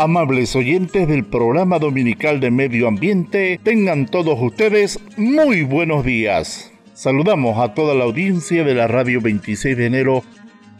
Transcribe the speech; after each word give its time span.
Amables 0.00 0.54
oyentes 0.54 1.08
del 1.08 1.24
programa 1.24 1.80
dominical 1.80 2.38
de 2.38 2.52
medio 2.52 2.86
ambiente, 2.86 3.58
tengan 3.64 4.06
todos 4.06 4.38
ustedes 4.40 5.00
muy 5.16 5.62
buenos 5.62 6.04
días. 6.04 6.70
Saludamos 6.94 7.58
a 7.58 7.74
toda 7.74 7.96
la 7.96 8.04
audiencia 8.04 8.62
de 8.62 8.76
la 8.76 8.86
radio 8.86 9.20
26 9.20 9.76
de 9.76 9.86
enero 9.86 10.22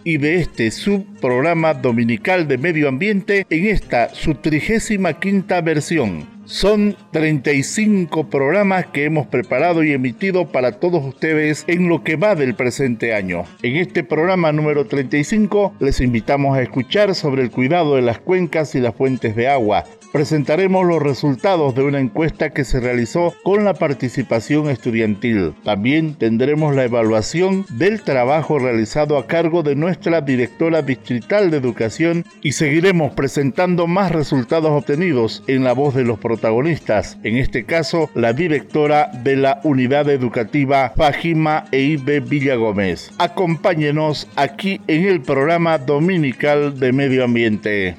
y 0.04 0.18
de 0.18 0.36
este 0.36 0.70
subprograma 0.70 1.75
dominical 1.75 2.46
de 2.46 2.58
medio 2.58 2.89
ambiente 2.89 3.44
en 3.50 3.66
esta 3.66 4.14
su 4.14 4.36
trigésima 4.36 5.14
quinta 5.14 5.61
versión. 5.62 6.37
Son 6.48 6.96
35 7.12 8.30
programas 8.30 8.86
que 8.86 9.04
hemos 9.04 9.26
preparado 9.26 9.84
y 9.84 9.93
emitido 9.93 10.48
para 10.48 10.72
todos 10.80 11.04
ustedes 11.04 11.64
en 11.66 11.90
lo 11.90 12.02
que 12.02 12.16
va 12.16 12.34
del 12.36 12.54
presente 12.54 13.12
año. 13.12 13.44
En 13.62 13.76
este 13.76 14.02
programa 14.02 14.50
número 14.50 14.86
35 14.86 15.75
les 15.79 16.00
invitamos 16.00 16.56
a 16.56 16.62
escuchar 16.62 17.14
sobre 17.14 17.42
el 17.42 17.50
cuidado 17.50 17.96
de 17.96 18.03
las 18.03 18.18
cuencas 18.18 18.75
y 18.75 18.80
las 18.80 18.94
fuentes 18.94 19.36
de 19.36 19.46
agua, 19.46 19.84
presentaremos 20.12 20.86
los 20.86 21.03
resultados 21.03 21.75
de 21.75 21.82
una 21.82 22.00
encuesta 22.00 22.50
que 22.50 22.64
se 22.64 22.80
realizó 22.80 23.35
con 23.43 23.64
la 23.64 23.75
participación 23.75 24.68
estudiantil. 24.68 25.54
También 25.64 26.14
tendremos 26.14 26.75
la 26.75 26.84
evaluación 26.84 27.67
del 27.71 28.03
trabajo 28.03 28.58
realizado 28.58 29.18
a 29.18 29.26
cargo 29.26 29.62
de 29.62 29.75
nuestra 29.75 30.21
directora 30.21 30.82
distrital 30.82 31.50
de 31.50 31.57
educación 31.57 32.25
y 32.42 32.53
seguiremos 32.53 33.12
presentando 33.12 33.86
más 33.86 34.12
resultados 34.12 34.70
obtenidos 34.70 35.42
en 35.47 35.64
la 35.64 35.72
voz 35.72 35.94
de 35.94 36.05
los 36.05 36.19
protagonistas, 36.19 37.19
en 37.22 37.36
este 37.36 37.64
caso 37.64 38.11
la 38.14 38.33
directora 38.33 39.11
de 39.23 39.36
la 39.36 39.61
unidad 39.64 40.09
educativa 40.09 40.92
Fajima 40.97 41.64
Eibe 41.73 42.20
Villagómez. 42.20 43.11
Acompáñenos 43.19 44.29
aquí 44.36 44.81
en 44.86 45.05
el 45.05 45.20
programa 45.20 45.79
dominical 45.79 46.79
de 46.79 46.92
medio 46.92 47.25
ambiente. 47.25 47.97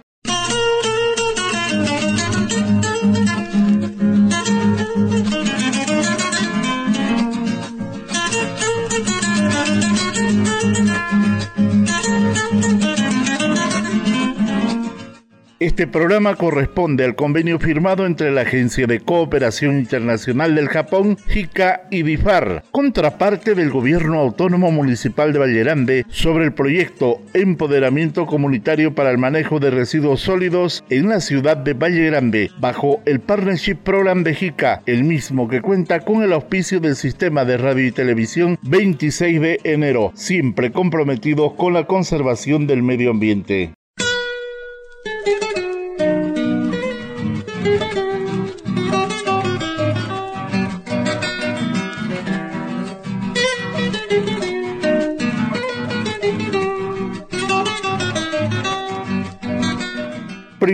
Este 15.60 15.88
programa 15.88 16.36
corresponde 16.36 17.04
al 17.04 17.16
convenio 17.16 17.60
firmado 17.60 18.06
entre 18.06 18.32
la 18.32 18.42
Agencia 18.42 18.88
de 18.88 19.02
Cooperación 19.02 19.78
Internacional 19.78 20.56
del 20.56 20.70
Japón, 20.70 21.18
JICA 21.28 21.82
y 21.92 22.04
DIFAR, 22.04 22.64
contraparte 22.72 23.56
del 23.56 23.70
Gobierno 23.70 24.22
Autónomo 24.22 24.72
Municipal 24.72 25.34
de 25.34 25.40
Vallerande, 25.40 26.06
sobre 26.08 26.46
el 26.46 26.54
proyecto 26.54 27.22
Empoderamiento 27.34 28.26
Comunitario 28.26 28.96
para 28.96 29.12
el 29.12 29.18
Manejo 29.18 29.60
de 29.60 29.70
Residuos 29.70 30.22
Sólidos 30.22 30.86
en 30.90 31.10
la 31.10 31.20
ciudad 31.20 31.58
de 31.58 31.74
Vallerande, 31.74 32.52
bajo 32.58 33.02
el 33.06 33.20
Partnership 33.20 33.80
Program 33.84 34.24
de 34.24 34.36
JICA, 34.36 34.84
el 34.86 35.04
mismo 35.04 35.50
que 35.50 35.60
cuenta 35.60 36.00
con 36.00 36.24
el 36.24 36.32
auspicio 36.32 36.80
del 36.80 36.96
Sistema 36.96 37.44
de 37.44 37.58
Radio 37.58 37.86
y 37.86 37.92
Televisión 37.92 38.58
26 38.62 39.42
de 39.42 39.60
enero, 39.66 40.14
siempre 40.16 40.72
comprometidos 40.72 41.52
con 41.56 41.74
la 41.74 41.86
conservación 41.86 42.66
del 42.66 42.82
medio 42.82 43.12
ambiente. 43.12 43.74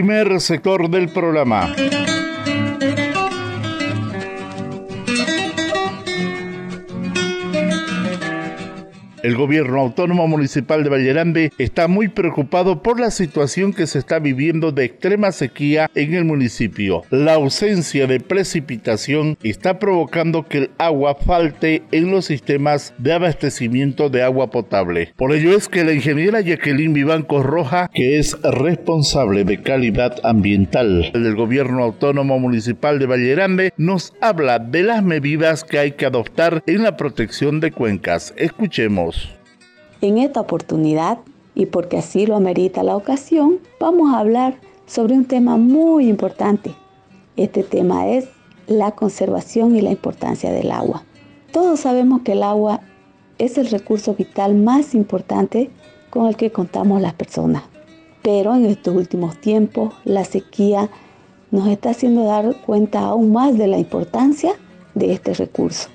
Primer 0.05 0.39
sector 0.39 0.87
del 0.87 1.09
programa. 1.09 1.73
Gobierno 9.45 9.79
autónomo 9.79 10.27
municipal 10.27 10.83
de 10.83 10.89
Vallerambe 10.89 11.51
está 11.59 11.87
muy 11.87 12.07
preocupado 12.07 12.81
por 12.81 12.99
la 12.99 13.11
situación 13.11 13.73
que 13.73 13.85
se 13.85 13.99
está 13.99 14.17
viviendo 14.17 14.71
de 14.71 14.85
extrema 14.85 15.31
sequía 15.31 15.87
en 15.93 16.15
el 16.15 16.25
municipio. 16.25 17.03
La 17.11 17.35
ausencia 17.35 18.07
de 18.07 18.19
precipitación 18.19 19.37
está 19.43 19.77
provocando 19.77 20.47
que 20.47 20.57
el 20.57 20.71
agua 20.79 21.13
falte 21.13 21.83
en 21.91 22.09
los 22.09 22.25
sistemas 22.25 22.95
de 22.97 23.13
abastecimiento 23.13 24.09
de 24.09 24.23
agua 24.23 24.49
potable. 24.49 25.13
Por 25.15 25.31
ello 25.31 25.55
es 25.55 25.69
que 25.69 25.83
la 25.83 25.93
ingeniera 25.93 26.41
Jacqueline 26.41 26.93
Vivanco 26.93 27.43
Roja, 27.43 27.91
que 27.93 28.17
es 28.17 28.41
responsable 28.41 29.43
de 29.43 29.61
calidad 29.61 30.15
ambiental 30.23 31.11
del 31.13 31.35
gobierno 31.35 31.83
autónomo 31.83 32.39
municipal 32.39 32.97
de 32.97 33.05
Vallerambe, 33.05 33.73
nos 33.77 34.11
habla 34.21 34.57
de 34.57 34.81
las 34.81 35.03
medidas 35.03 35.63
que 35.63 35.77
hay 35.77 35.91
que 35.91 36.07
adoptar 36.07 36.63
en 36.65 36.81
la 36.81 36.97
protección 36.97 37.59
de 37.59 37.71
cuencas. 37.71 38.33
Escuchemos. 38.37 39.34
En 40.01 40.17
esta 40.17 40.41
oportunidad, 40.41 41.19
y 41.55 41.67
porque 41.67 41.97
así 41.97 42.25
lo 42.25 42.35
amerita 42.35 42.83
la 42.83 42.97
ocasión, 42.97 43.59
vamos 43.79 44.13
a 44.13 44.19
hablar 44.19 44.55
sobre 44.85 45.13
un 45.13 45.25
tema 45.25 45.57
muy 45.57 46.07
importante. 46.07 46.75
Este 47.37 47.63
tema 47.63 48.07
es 48.07 48.27
la 48.67 48.91
conservación 48.91 49.75
y 49.75 49.81
la 49.81 49.91
importancia 49.91 50.51
del 50.51 50.71
agua. 50.71 51.03
Todos 51.51 51.81
sabemos 51.81 52.21
que 52.21 52.33
el 52.33 52.43
agua 52.43 52.81
es 53.37 53.57
el 53.57 53.67
recurso 53.67 54.15
vital 54.15 54.55
más 54.55 54.93
importante 54.93 55.69
con 56.09 56.27
el 56.27 56.35
que 56.35 56.51
contamos 56.51 57.01
las 57.01 57.13
personas. 57.13 57.63
Pero 58.21 58.55
en 58.55 58.65
estos 58.65 58.95
últimos 58.95 59.39
tiempos 59.39 59.93
la 60.03 60.25
sequía 60.25 60.89
nos 61.51 61.67
está 61.67 61.91
haciendo 61.91 62.23
dar 62.23 62.55
cuenta 62.65 62.99
aún 62.99 63.31
más 63.31 63.57
de 63.57 63.67
la 63.67 63.77
importancia 63.77 64.53
de 64.93 65.13
este 65.13 65.33
recurso. 65.33 65.89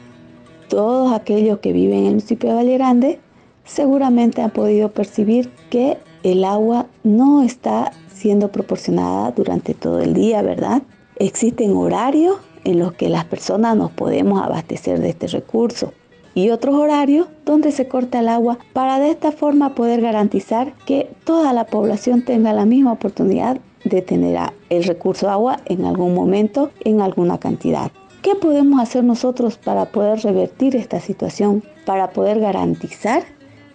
Todos 0.68 1.12
aquellos 1.12 1.58
que 1.58 1.72
viven 1.72 1.98
en 1.98 2.04
el 2.04 2.10
municipio 2.12 2.50
de 2.50 2.54
Valle 2.54 2.74
Grande 2.74 3.20
seguramente 3.64 4.42
han 4.42 4.50
podido 4.50 4.90
percibir 4.90 5.50
que 5.70 5.98
el 6.22 6.44
agua 6.44 6.86
no 7.02 7.42
está 7.42 7.92
siendo 8.12 8.52
proporcionada 8.52 9.30
durante 9.32 9.74
todo 9.74 10.00
el 10.00 10.14
día, 10.14 10.42
¿verdad? 10.42 10.82
Existen 11.16 11.76
horarios 11.76 12.38
en 12.64 12.78
los 12.78 12.92
que 12.92 13.08
las 13.08 13.24
personas 13.24 13.76
nos 13.76 13.90
podemos 13.90 14.42
abastecer 14.42 15.00
de 15.00 15.10
este 15.10 15.26
recurso 15.28 15.92
y 16.34 16.50
otros 16.50 16.74
horarios 16.74 17.28
donde 17.44 17.72
se 17.72 17.88
corta 17.88 18.20
el 18.20 18.28
agua 18.28 18.58
para 18.72 19.00
de 19.00 19.10
esta 19.10 19.32
forma 19.32 19.74
poder 19.74 20.00
garantizar 20.00 20.74
que 20.86 21.10
toda 21.24 21.52
la 21.52 21.66
población 21.66 22.24
tenga 22.24 22.52
la 22.52 22.66
misma 22.66 22.92
oportunidad 22.92 23.58
de 23.84 24.02
tener 24.02 24.38
el 24.68 24.84
recurso 24.84 25.28
agua 25.30 25.60
en 25.64 25.84
algún 25.84 26.14
momento 26.14 26.70
en 26.84 27.00
alguna 27.00 27.38
cantidad. 27.38 27.90
¿Qué 28.22 28.34
podemos 28.34 28.80
hacer 28.80 29.02
nosotros 29.02 29.56
para 29.56 29.86
poder 29.86 30.20
revertir 30.20 30.76
esta 30.76 31.00
situación? 31.00 31.64
Para 31.86 32.10
poder 32.10 32.38
garantizar 32.38 33.24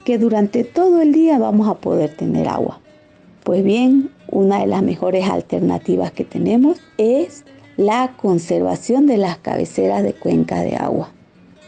que 0.06 0.18
durante 0.20 0.64
todo 0.64 1.02
el 1.02 1.12
día 1.12 1.38
vamos 1.40 1.68
a 1.68 1.74
poder 1.74 2.16
tener 2.16 2.48
agua. 2.48 2.80
Pues 3.44 3.64
bien, 3.64 4.12
una 4.30 4.60
de 4.60 4.68
las 4.68 4.84
mejores 4.84 5.28
alternativas 5.28 6.12
que 6.12 6.24
tenemos 6.24 6.78
es 6.98 7.44
la 7.76 8.16
conservación 8.16 9.08
de 9.08 9.18
las 9.18 9.38
cabeceras 9.40 10.04
de 10.04 10.14
cuenca 10.14 10.62
de 10.62 10.76
agua. 10.76 11.12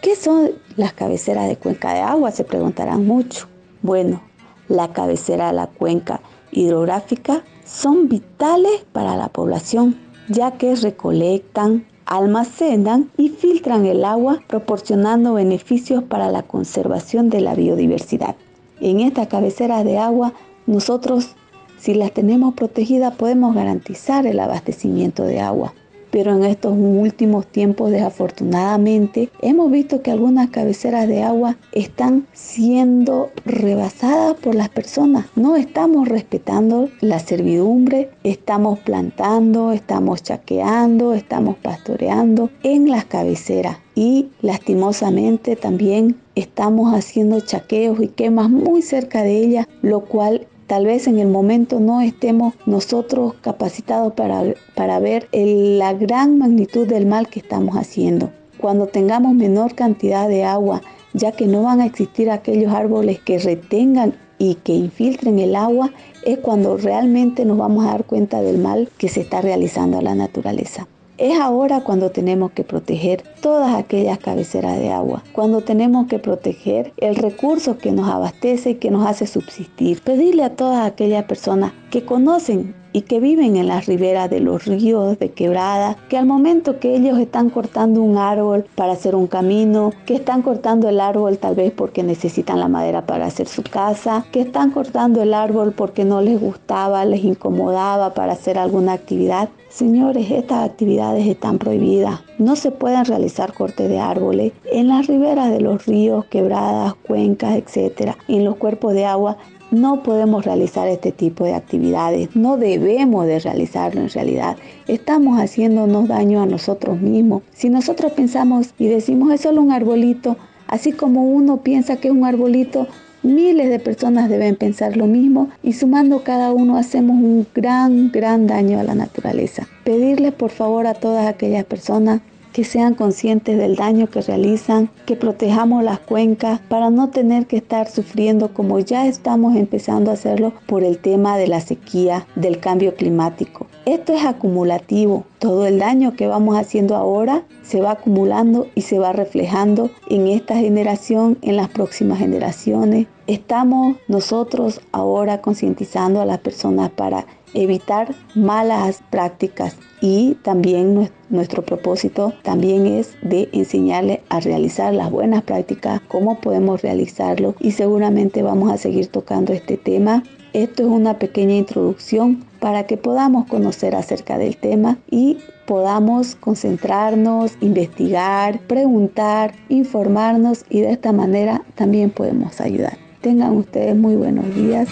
¿Qué 0.02 0.16
son 0.16 0.52
las 0.76 0.94
cabeceras 0.94 1.50
de 1.50 1.58
cuenca 1.58 1.94
de 1.94 2.00
agua? 2.00 2.31
Se 2.31 2.44
preguntarán 2.44 3.06
mucho. 3.06 3.47
Bueno, 3.81 4.22
la 4.70 4.94
cabecera 4.94 5.47
de 5.47 5.53
la 5.53 5.68
cuenca 5.68 6.22
hidrográfica 6.52 7.44
son 7.66 8.08
vitales 8.08 8.86
para 8.92 9.18
la 9.18 9.30
población, 9.30 9.97
ya 10.29 10.52
que 10.52 10.76
recolectan, 10.76 11.85
almacenan 12.08 13.12
y 13.18 13.30
filtran 13.30 13.86
el 13.86 14.06
agua 14.06 14.40
proporcionando 14.48 15.34
beneficios 15.34 16.04
para 16.04 16.32
la 16.32 16.42
conservación 16.42 17.30
de 17.30 17.42
la 17.42 17.54
biodiversidad. 17.54 18.36
En 18.80 19.02
esta 19.02 19.28
cabecera 19.28 19.84
de 19.84 19.98
agua 19.98 20.34
nosotros 20.66 21.36
si 21.78 21.94
las 21.94 22.12
tenemos 22.12 22.56
protegidas 22.56 23.16
podemos 23.16 23.54
garantizar 23.54 24.26
el 24.26 24.40
abastecimiento 24.40 25.24
de 25.24 25.42
agua 25.42 25.74
pero 26.12 26.36
en 26.36 26.44
estos 26.44 26.74
últimos 26.78 27.48
tiempos 27.48 27.92
desafortunadamente 27.92 29.30
hemos 29.42 29.72
visto 29.72 30.02
que 30.02 30.12
algunas 30.12 30.50
cabeceras 30.50 31.08
de 31.08 31.24
agua 31.24 31.58
están 31.72 32.28
siendo 32.34 33.32
rebasadas 33.46 34.36
por 34.36 34.56
las 34.56 34.70
personas. 34.70 35.26
No 35.36 35.56
estamos 35.56 36.08
respetando 36.08 36.90
la 37.02 37.20
servidumbre, 37.20 38.09
estamos 38.24 38.80
plantando, 38.80 39.72
estamos 39.72 40.24
chaqueando, 40.24 41.14
estamos 41.14 41.58
pastoreando 41.58 42.50
en 42.64 42.90
las 42.90 43.06
cabeceras 43.06 43.78
y 43.96 44.30
lastimosamente 44.42 45.56
también 45.56 46.16
estamos 46.36 46.94
haciendo 46.94 47.40
chaqueos 47.42 48.00
y 48.00 48.09
quemas 48.09 48.50
muy 48.50 48.82
cerca 48.82 49.24
de 49.24 49.38
ellas, 49.38 49.68
lo 49.82 50.02
cual 50.02 50.48
Tal 50.67 50.85
vez 50.85 51.08
en 51.08 51.17
el 51.17 51.29
momento 51.29 51.79
no 51.79 52.02
estemos 52.02 52.53
nosotros 52.66 53.35
capacitados 53.40 54.11
para, 54.14 54.43
para 54.75 54.99
ver 54.99 55.29
la 55.31 55.93
gran 55.93 56.37
magnitud 56.37 56.85
del 56.85 57.05
mal 57.05 57.29
que 57.29 57.40
estamos 57.40 57.78
haciendo. 57.78 58.31
Cuando 58.58 58.87
tengamos 58.87 59.34
menor 59.34 59.75
cantidad 59.75 60.28
de 60.28 60.43
agua, 60.43 60.81
ya 61.14 61.31
que 61.31 61.47
no 61.47 61.64
van 61.64 61.79
a 61.79 61.85
existir 61.85 62.29
aquellos 62.29 62.73
árboles 62.73 63.19
que 63.22 63.40
retengan 63.40 64.16
y 64.40 64.55
que 64.55 64.73
infiltren 64.73 65.40
el 65.40 65.55
agua 65.55 65.91
es 66.25 66.40
cuando 66.40 66.75
realmente 66.75 67.46
nos 67.46 67.58
vamos 67.58 67.85
a 67.85 67.91
dar 67.91 68.03
cuenta 68.03 68.41
del 68.41 68.58
mal 68.58 68.90
que 68.97 69.08
se 69.08 69.22
está 69.22 69.41
realizando 69.41 69.99
a 69.99 70.02
la 70.02 70.16
naturaleza. 70.16 70.85
Es 71.17 71.40
ahora 71.40 71.81
cuando 71.81 72.11
tenemos 72.11 72.52
que 72.52 72.64
proteger 72.64 73.23
todas 73.41 73.73
aquellas 73.75 74.19
cabeceras 74.19 74.78
de 74.78 74.91
agua, 74.91 75.23
cuando 75.31 75.61
tenemos 75.61 76.05
que 76.05 76.19
proteger 76.19 76.93
el 76.97 77.16
recurso 77.16 77.79
que 77.79 77.91
nos 77.91 78.08
abastece 78.08 78.72
y 78.72 78.75
que 78.75 78.91
nos 78.91 79.08
hace 79.08 79.25
subsistir. 79.25 79.99
Pedirle 80.02 80.43
a 80.43 80.55
todas 80.55 80.85
aquellas 80.85 81.25
personas 81.25 81.73
que 81.90 82.05
conocen 82.05 82.75
y 82.93 83.01
que 83.01 83.19
viven 83.19 83.55
en 83.55 83.67
las 83.67 83.85
riberas 83.85 84.29
de 84.29 84.39
los 84.39 84.66
ríos, 84.66 85.19
de 85.19 85.31
quebradas, 85.31 85.97
que 86.09 86.17
al 86.17 86.25
momento 86.25 86.79
que 86.79 86.95
ellos 86.95 87.19
están 87.19 87.49
cortando 87.49 88.01
un 88.01 88.17
árbol 88.17 88.66
para 88.75 88.93
hacer 88.93 89.16
un 89.16 89.28
camino, 89.28 89.91
que 90.05 90.16
están 90.16 90.41
cortando 90.41 90.89
el 90.89 90.99
árbol 90.99 91.37
tal 91.37 91.55
vez 91.55 91.72
porque 91.72 92.03
necesitan 92.03 92.59
la 92.59 92.67
madera 92.67 93.05
para 93.05 93.25
hacer 93.25 93.47
su 93.47 93.63
casa, 93.63 94.25
que 94.31 94.41
están 94.41 94.72
cortando 94.72 95.22
el 95.22 95.34
árbol 95.34 95.73
porque 95.73 96.05
no 96.05 96.22
les 96.22 96.39
gustaba, 96.39 97.05
les 97.05 97.23
incomodaba 97.23 98.13
para 98.13 98.34
hacer 98.34 98.57
alguna 98.57 98.93
actividad. 98.93 99.49
Señores, 99.69 100.31
estas 100.31 100.63
actividades 100.67 101.28
están 101.28 101.57
prohibidas. 101.57 102.22
No 102.39 102.55
se 102.55 102.72
pueden 102.72 103.05
realizar 103.05 103.53
cortes 103.53 103.89
de 103.89 103.99
árboles 103.99 104.53
en 104.72 104.87
las 104.87 105.07
riberas 105.07 105.51
de 105.51 105.61
los 105.61 105.85
ríos, 105.85 106.25
quebradas, 106.25 106.95
cuencas, 106.95 107.55
etc. 107.55 108.16
En 108.28 108.45
los 108.45 108.55
cuerpos 108.55 108.93
de 108.93 109.05
agua 109.05 109.37
no 109.72 110.03
podemos 110.03 110.46
realizar 110.46 110.87
este 110.87 111.11
tipo 111.11 111.43
de 111.46 111.53
actividades, 111.53 112.35
no 112.35 112.58
debemos 112.58 113.25
de 113.25 113.40
realizarlo 113.40 114.02
en 114.02 114.09
realidad. 114.09 114.58
Estamos 114.87 115.40
haciéndonos 115.40 116.08
daño 116.08 116.41
a 116.41 116.46
nosotros 116.46 117.02
mismos. 117.02 117.43
Si 117.53 117.69
nosotros 117.69 118.11
pensamos 118.14 118.73
y 118.78 118.87
decimos 118.87 119.34
es 119.34 119.41
solo 119.41 119.61
un 119.61 119.72
arbolito, 119.72 120.37
así 120.67 120.91
como 120.91 121.25
uno 121.25 121.58
piensa 121.58 121.97
que 121.97 122.08
es 122.08 122.14
un 122.14 122.25
arbolito, 122.25 122.87
miles 123.23 123.69
de 123.69 123.79
personas 123.79 124.29
deben 124.29 124.55
pensar 124.55 124.96
lo 124.96 125.05
mismo 125.05 125.49
y 125.64 125.73
sumando 125.73 126.23
cada 126.23 126.52
uno 126.52 126.78
hacemos 126.78 127.16
un 127.17 127.46
gran, 127.53 128.11
gran 128.11 128.47
daño 128.47 128.79
a 128.79 128.84
la 128.84 128.96
naturaleza. 128.96 129.67
Pedirles 129.84 130.34
por 130.34 130.52
favor 130.52 130.87
a 130.87 130.93
todas 130.93 131.28
aquellas 131.28 131.66
personas 131.66 132.22
que 132.58 132.64
sean 132.64 132.96
conscientes 132.96 133.56
del 133.56 133.76
daño 133.76 134.08
que 134.08 134.20
realizan, 134.20 134.90
que 135.06 135.16
protejamos 135.16 135.84
las 135.84 136.00
cuencas 136.00 136.59
para 136.59 136.90
no 136.90 137.12
tener 137.12 137.46
que 137.46 137.58
estar 137.58 137.88
sufriendo 137.88 138.52
como 138.52 138.80
ya 138.80 139.06
estamos 139.06 139.56
empezando 139.56 140.09
a 140.09 140.16
hacerlo 140.16 140.54
por 140.66 140.84
el 140.84 140.98
tema 140.98 141.38
de 141.38 141.46
la 141.46 141.62
sequía, 141.62 142.26
del 142.34 142.59
cambio 142.59 142.96
climático. 142.96 143.68
Esto 143.86 144.12
es 144.12 144.26
acumulativo. 144.26 145.24
Todo 145.38 145.68
el 145.68 145.78
daño 145.78 146.16
que 146.16 146.26
vamos 146.26 146.58
haciendo 146.58 146.96
ahora 146.96 147.44
se 147.62 147.80
va 147.80 147.92
acumulando 147.92 148.66
y 148.74 148.82
se 148.82 148.98
va 148.98 149.14
reflejando 149.14 149.92
en 150.09 150.26
esta 150.26 150.56
generación, 150.56 151.38
en 151.44 151.58
las 151.58 151.70
próximas 151.70 152.18
generaciones. 152.18 153.06
Estamos 153.28 153.98
nosotros 154.08 154.82
ahora 154.92 155.42
concientizando 155.42 156.22
a 156.22 156.26
las 156.26 156.40
personas 156.40 156.90
para 156.90 157.28
evitar 157.53 158.14
malas 158.35 159.02
prácticas 159.09 159.76
y 160.02 160.35
también 160.44 161.09
nuestro 161.29 161.64
propósito 161.64 162.34
también 162.44 162.85
es 162.85 163.16
de 163.22 163.49
enseñarle 163.52 164.22
a 164.29 164.40
realizar 164.40 164.94
las 164.94 165.09
buenas 165.09 165.44
prácticas, 165.44 166.02
cómo 166.08 166.40
podemos 166.40 166.82
realizarlo 166.82 167.55
y 167.59 167.72
seguramente 167.72 168.44
vamos 168.44 168.72
a 168.72 168.78
seguir 168.78 169.08
tocando 169.08 169.53
este 169.53 169.78
tema. 169.78 170.23
Esto 170.53 170.84
es 170.84 170.90
una 170.90 171.20
pequeña 171.20 171.55
introducción 171.55 172.46
para 172.59 172.85
que 172.85 172.97
podamos 172.97 173.47
conocer 173.47 173.96
acerca 173.96 174.38
del 174.38 174.58
tema 174.58 174.97
y 175.09 175.38
podamos 175.66 176.35
concentrarnos, 176.35 177.52
investigar, 177.59 178.59
preguntar, 178.61 179.53
informarnos 179.70 180.66
y 180.70 180.82
de 180.82 180.91
esta 180.91 181.11
manera 181.11 181.64
también 181.76 182.09
podemos 182.09 182.61
ayudar. 182.61 182.97
Tengan 183.22 183.58
ustedes 183.58 183.96
muy 183.96 184.16
buenos 184.16 184.46
días. 184.55 184.88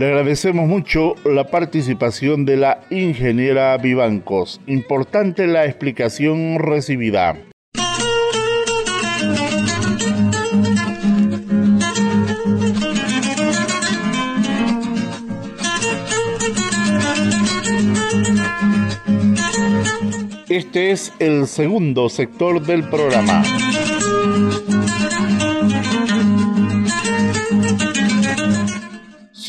Le 0.00 0.06
agradecemos 0.06 0.66
mucho 0.66 1.14
la 1.26 1.48
participación 1.48 2.46
de 2.46 2.56
la 2.56 2.80
ingeniera 2.88 3.76
Vivancos. 3.76 4.58
Importante 4.66 5.46
la 5.46 5.66
explicación 5.66 6.58
recibida. 6.58 7.36
Este 20.48 20.92
es 20.92 21.12
el 21.18 21.46
segundo 21.46 22.08
sector 22.08 22.64
del 22.64 22.88
programa. 22.88 23.42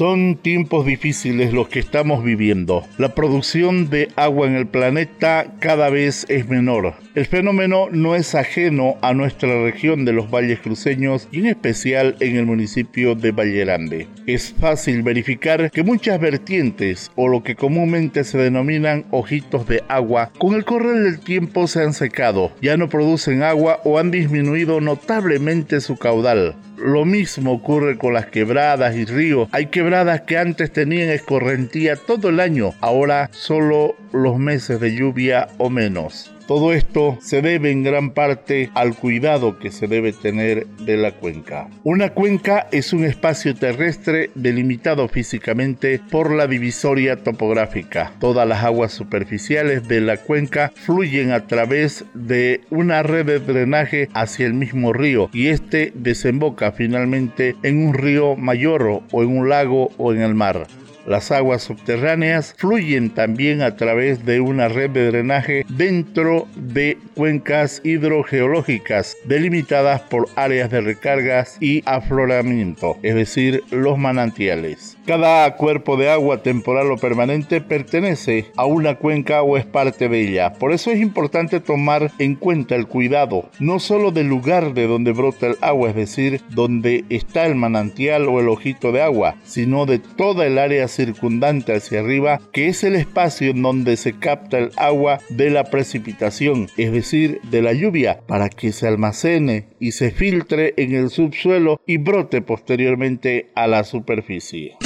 Son 0.01 0.36
tiempos 0.36 0.88
difíciles 0.88 1.53
los 1.53 1.69
que 1.69 1.77
estamos 1.77 2.24
viviendo. 2.24 2.83
La 2.98 3.13
producción 3.13 3.92
de 3.92 4.07
agua 4.15 4.48
en 4.48 4.56
el 4.56 4.65
planeta 4.65 5.53
cada 5.59 5.92
vez 5.92 6.25
es 6.27 6.50
menor. 6.50 6.95
El 7.13 7.25
fenómeno 7.25 7.90
no 7.92 8.16
es 8.16 8.36
ajeno 8.36 8.96
a 9.02 9.13
nuestra 9.13 9.63
región 9.66 10.06
de 10.06 10.13
los 10.13 10.31
valles 10.31 10.62
cruceños 10.62 11.28
y 11.30 11.40
en 11.40 11.48
especial 11.48 12.16
en 12.22 12.38
el 12.38 12.46
municipio 12.46 13.16
de 13.16 13.34
Vallerande. 13.34 14.08
Es 14.28 14.56
fácil 14.58 15.04
verificar 15.04 15.72
que 15.72 15.84
muchas 15.84 16.22
vertientes 16.22 17.12
o 17.16 17.28
lo 17.28 17.44
que 17.44 17.56
comúnmente 17.56 18.24
se 18.24 18.38
denominan 18.38 19.04
ojitos 19.12 19.68
de 19.68 19.84
agua 19.90 20.31
con 20.38 20.56
el 20.56 20.63
correr 20.63 21.04
del 21.04 21.19
tiempo 21.19 21.68
se 21.68 21.84
han 21.84 21.94
secado, 21.94 22.54
ya 22.62 22.78
no 22.78 22.88
producen 22.88 23.44
agua 23.44 23.81
o 23.84 24.00
han 24.00 24.10
disminuido 24.10 24.80
notablemente 24.80 25.81
su 25.81 25.98
caudal. 25.98 26.56
Lo 26.78 27.04
mismo 27.04 27.52
ocurre 27.52 27.98
con 27.98 28.13
las 28.13 28.28
quebradas 28.28 28.96
y 28.96 29.04
ríos. 29.04 29.50
Hay 29.52 29.66
quebradas 29.66 30.22
que 30.22 30.38
antes 30.38 30.72
tenían 30.72 31.10
escorrentía 31.10 31.98
todo 31.98 32.30
el 32.30 32.40
año, 32.40 32.74
ahora 32.80 33.30
solo 33.34 33.98
los 34.13 34.40
meses 34.40 34.80
de 34.80 34.96
lluvia 34.96 35.50
o 35.58 35.69
menos. 35.69 36.31
Todo 36.47 36.73
esto 36.73 37.17
se 37.21 37.41
debe 37.41 37.71
en 37.71 37.83
gran 37.83 38.11
parte 38.11 38.69
al 38.73 38.95
cuidado 38.95 39.57
que 39.59 39.71
se 39.71 39.88
debe 39.88 40.13
tener 40.13 40.67
de 40.67 40.98
la 40.98 41.12
cuenca. 41.12 41.69
Una 41.83 42.10
cuenca 42.10 42.67
es 42.71 42.93
un 42.93 43.05
espacio 43.05 43.55
terrestre 43.55 44.31
delimitado 44.36 45.07
físicamente 45.07 46.01
por 46.10 46.31
la 46.31 46.48
divisoria 46.48 47.24
topográfica. 47.24 48.13
Todas 48.19 48.48
las 48.48 48.63
aguas 48.63 48.91
superficiales 48.91 49.88
de 49.88 50.01
la 50.01 50.17
cuenca 50.17 50.71
fluyen 50.75 51.31
a 51.31 51.48
través 51.48 52.05
de 52.13 52.62
una 52.69 53.03
red 53.03 53.25
de 53.25 53.39
drenaje 53.39 54.10
hacia 54.13 54.45
el 54.45 54.53
mismo 54.53 54.93
río 54.93 55.29
y 55.33 55.48
este 55.48 55.93
desemboca 55.95 56.71
finalmente 56.71 57.55
en 57.63 57.86
un 57.86 57.93
río 57.93 58.36
mayor 58.36 59.01
o 59.12 59.24
en 59.24 59.38
un 59.38 59.50
lago 59.50 59.91
o 59.98 60.13
en 60.13 60.21
el 60.21 60.33
mar. 60.33 60.67
Las 61.05 61.31
aguas 61.31 61.63
subterráneas 61.63 62.53
fluyen 62.58 63.10
también 63.10 63.62
a 63.62 63.75
través 63.75 64.25
de 64.25 64.39
una 64.39 64.67
red 64.67 64.91
de 64.91 65.08
drenaje 65.08 65.65
dentro 65.70 66.48
de 66.55 66.98
cuencas 67.15 67.81
hidrogeológicas 67.84 69.17
delimitadas 69.25 70.01
por 70.01 70.27
áreas 70.36 70.70
de 70.70 70.81
recargas 70.81 71.58
y 71.60 71.81
afloramiento, 71.86 72.98
es 73.01 73.15
decir, 73.15 73.63
los 73.72 73.98
manantiales. 73.98 74.98
Cada 75.05 75.55
cuerpo 75.55 75.98
de 75.98 76.12
agua 76.12 76.43
temporal 76.43 76.91
o 76.91 76.98
permanente 76.98 77.60
pertenece 77.60 78.46
a 78.55 78.65
una 78.65 78.96
cuenca 78.96 79.41
o 79.41 79.58
es 79.58 79.65
parte 79.65 80.08
de 80.10 80.22
ella. 80.22 80.53
Por 80.53 80.72
eso 80.74 80.91
es 80.91 81.01
importante 81.01 81.60
tomar 81.60 82.12
en 82.20 82.36
cuenta 82.36 82.75
el 82.75 82.88
cuidado, 82.88 83.50
no 83.60 83.79
solo 83.79 84.12
del 84.12 84.27
lugar 84.27 84.75
de 84.75 84.86
donde 84.86 85.12
brota 85.12 85.48
el 85.48 85.58
agua, 85.62 85.89
es 85.89 85.96
decir, 85.96 86.41
donde 86.50 87.03
está 87.10 87.48
el 87.48 87.55
manantial 87.55 88.27
o 88.27 88.39
el 88.39 88.48
ojito 88.48 88.91
de 88.91 89.01
agua, 89.01 89.38
sino 89.43 89.88
de 89.88 89.98
toda 89.98 90.46
el 90.46 90.60
área 90.60 90.88
circundante 90.88 91.74
hacia 91.74 92.01
arriba, 92.01 92.39
que 92.53 92.67
es 92.67 92.84
el 92.84 92.96
espacio 92.96 93.50
en 93.50 93.63
donde 93.63 93.98
se 93.98 94.13
capta 94.13 94.60
el 94.60 94.72
agua 94.77 95.20
de 95.29 95.50
la 95.50 95.63
precipitación, 95.63 96.67
es 96.77 96.91
decir, 96.91 97.41
de 97.50 97.63
la 97.63 97.74
lluvia, 97.74 98.22
para 98.27 98.50
que 98.50 98.72
se 98.72 98.88
almacene 98.88 99.67
y 99.79 99.93
se 99.93 100.12
filtre 100.12 100.75
en 100.77 100.93
el 100.93 101.10
subsuelo 101.10 101.81
y 101.88 101.98
brote 101.98 102.41
posteriormente 102.41 103.50
a 103.55 103.65
la 103.65 103.84
superficie. 103.84 104.77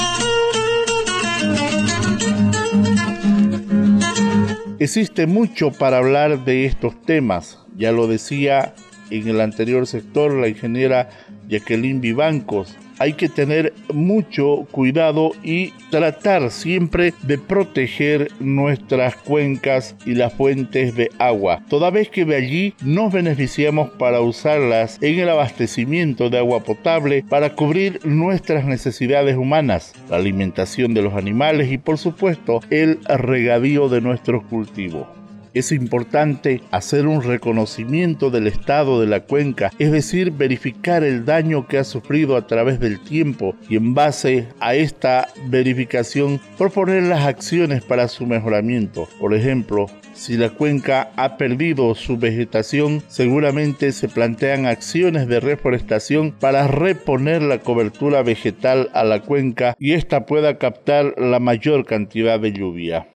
Existe 4.80 5.26
mucho 5.26 5.72
para 5.72 5.98
hablar 5.98 6.46
de 6.46 6.66
estos 6.66 7.02
temas, 7.02 7.60
ya 7.76 7.92
lo 7.92 8.08
decía 8.08 8.76
en 9.10 9.28
el 9.28 9.42
anterior 9.42 9.88
sector 9.88 10.34
la 10.34 10.48
ingeniera 10.48 11.10
Jacqueline 11.48 12.02
Vivancos, 12.02 12.76
hay 13.00 13.14
que 13.14 13.30
tener 13.30 13.74
mucho 13.94 14.68
cuidado 14.72 15.32
y 15.44 15.72
tratar 15.90 16.52
siempre 16.52 17.14
de 17.24 17.38
proteger 17.38 18.32
nuestras 18.40 19.16
cuencas 19.16 19.96
y 20.06 20.16
las 20.16 20.34
fuentes 20.34 20.96
de 20.96 21.10
agua, 21.20 21.62
toda 21.70 21.90
vez 21.90 22.10
que 22.10 22.26
de 22.26 22.36
allí 22.36 22.74
nos 22.84 23.14
beneficiamos 23.14 23.90
para 23.92 24.22
usarlas 24.22 24.98
en 25.02 25.20
el 25.20 25.30
abastecimiento 25.30 26.30
de 26.30 26.40
agua 26.40 26.64
potable 26.64 27.24
para 27.28 27.56
cubrir 27.56 28.00
nuestras 28.06 28.66
necesidades 28.66 29.38
humanas, 29.38 29.94
la 30.10 30.18
alimentación 30.18 30.94
de 30.94 31.02
los 31.02 31.14
animales 31.14 31.72
y 31.72 31.78
por 31.78 31.98
supuesto 31.98 32.62
el 32.70 33.00
regadío 33.06 33.90
de 33.90 34.02
nuestros 34.02 34.44
cultivos. 34.44 35.08
Es 35.56 35.72
importante 35.72 36.62
hacer 36.70 37.08
un 37.08 37.24
reconocimiento 37.24 38.30
del 38.30 38.48
estado 38.48 39.00
de 39.00 39.08
la 39.08 39.22
cuenca, 39.22 39.72
es 39.80 39.90
decir, 39.90 40.32
verificar 40.32 41.06
el 41.06 41.24
daño 41.24 41.66
que 41.66 41.78
ha 41.78 41.86
sufrido 41.86 42.36
a 42.36 42.46
través 42.46 42.82
del 42.82 43.00
tiempo 43.00 43.56
y 43.70 43.78
en 43.78 43.94
base 43.94 44.50
a 44.60 44.76
esta 44.76 45.30
verificación 45.48 46.42
proponer 46.58 47.04
las 47.04 47.26
acciones 47.26 47.86
para 47.86 48.10
su 48.10 48.28
mejoramiento. 48.28 49.08
Por 49.18 49.34
ejemplo, 49.34 49.86
si 50.14 50.36
la 50.36 50.50
cuenca 50.50 51.12
ha 51.16 51.38
perdido 51.38 51.96
su 51.96 52.18
vegetación, 52.18 53.02
seguramente 53.08 53.94
se 53.94 54.10
plantean 54.10 54.66
acciones 54.66 55.26
de 55.30 55.40
reforestación 55.40 56.34
para 56.34 56.68
reponer 56.68 57.42
la 57.42 57.60
cobertura 57.60 58.24
vegetal 58.24 58.90
a 58.94 59.06
la 59.06 59.22
cuenca 59.22 59.74
y 59.80 59.94
ésta 59.94 60.26
pueda 60.26 60.58
captar 60.58 61.14
la 61.18 61.40
mayor 61.40 61.86
cantidad 61.86 62.42
de 62.42 62.52
lluvia. 62.52 63.15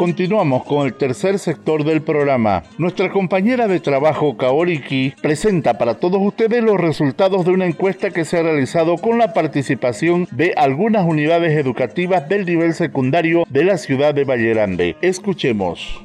Continuamos 0.00 0.64
con 0.64 0.86
el 0.86 0.94
tercer 0.94 1.38
sector 1.38 1.84
del 1.84 2.00
programa. 2.00 2.62
Nuestra 2.78 3.12
compañera 3.12 3.68
de 3.68 3.80
trabajo 3.80 4.34
Kaoriki 4.38 5.12
presenta 5.20 5.76
para 5.76 5.96
todos 5.96 6.22
ustedes 6.22 6.64
los 6.64 6.80
resultados 6.80 7.44
de 7.44 7.50
una 7.50 7.66
encuesta 7.66 8.08
que 8.08 8.24
se 8.24 8.38
ha 8.38 8.42
realizado 8.42 8.96
con 8.96 9.18
la 9.18 9.34
participación 9.34 10.26
de 10.30 10.54
algunas 10.56 11.04
unidades 11.04 11.52
educativas 11.52 12.26
del 12.30 12.46
nivel 12.46 12.72
secundario 12.72 13.44
de 13.50 13.62
la 13.62 13.76
ciudad 13.76 14.14
de 14.14 14.24
Valle 14.24 14.54
Grande. 14.54 14.96
Escuchemos. 15.02 16.02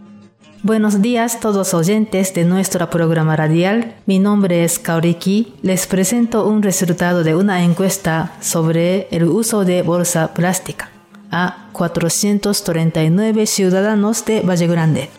Buenos 0.62 1.02
días 1.02 1.40
todos 1.40 1.74
oyentes 1.74 2.34
de 2.34 2.44
nuestro 2.44 2.90
programa 2.90 3.38
radial. 3.38 3.94
Mi 4.06 4.20
nombre 4.20 4.66
es 4.66 4.78
Kaoriki. 4.78 5.54
Les 5.62 5.88
presento 5.88 6.46
un 6.46 6.64
resultado 6.64 7.24
de 7.24 7.34
una 7.34 7.64
encuesta 7.64 8.34
sobre 8.42 9.08
el 9.12 9.24
uso 9.24 9.64
de 9.64 9.84
bolsa 9.84 10.34
plástica 10.34 10.90
a 11.32 11.70
439 11.74 13.46
ciudadanos 13.46 14.26
de 14.26 14.42
Valle 14.42 14.68
Grande. 14.68 15.10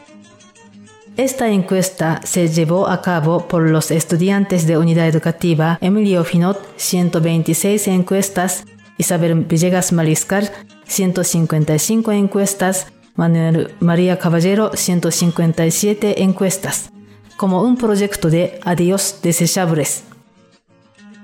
Esta 1.16 1.48
encuesta 1.48 2.20
se 2.24 2.48
llevó 2.48 2.88
a 2.88 3.00
cabo 3.00 3.48
por 3.48 3.62
los 3.62 3.90
estudiantes 3.90 4.66
de 4.66 4.76
Unidad 4.76 5.08
Educativa 5.08 5.78
Emilio 5.80 6.24
Finot, 6.24 6.58
126 6.76 7.88
encuestas, 7.88 8.64
Isabel 8.98 9.44
Villegas 9.44 9.92
Mariscal, 9.92 10.50
155 10.86 12.12
encuestas, 12.12 12.88
Manuel 13.14 13.74
María 13.80 14.18
Caballero, 14.18 14.72
157 14.74 16.22
encuestas, 16.22 16.90
como 17.36 17.62
un 17.62 17.76
proyecto 17.78 18.28
de 18.28 18.60
adiós 18.62 19.20
desechables 19.22 20.04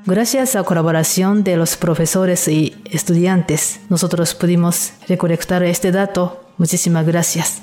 Gracias 0.04 0.56
a 0.56 0.60
la 0.60 0.64
colaboración 0.64 1.44
de 1.44 1.56
los 1.56 1.76
profesores 1.76 2.48
y 2.48 2.74
estudiantes, 2.90 3.78
nosotros 3.88 4.34
pudimos 4.34 4.94
recolectar 5.06 5.62
este 5.62 5.92
dato. 5.92 6.44
Muchísimas 6.58 7.06
gracias. 7.06 7.62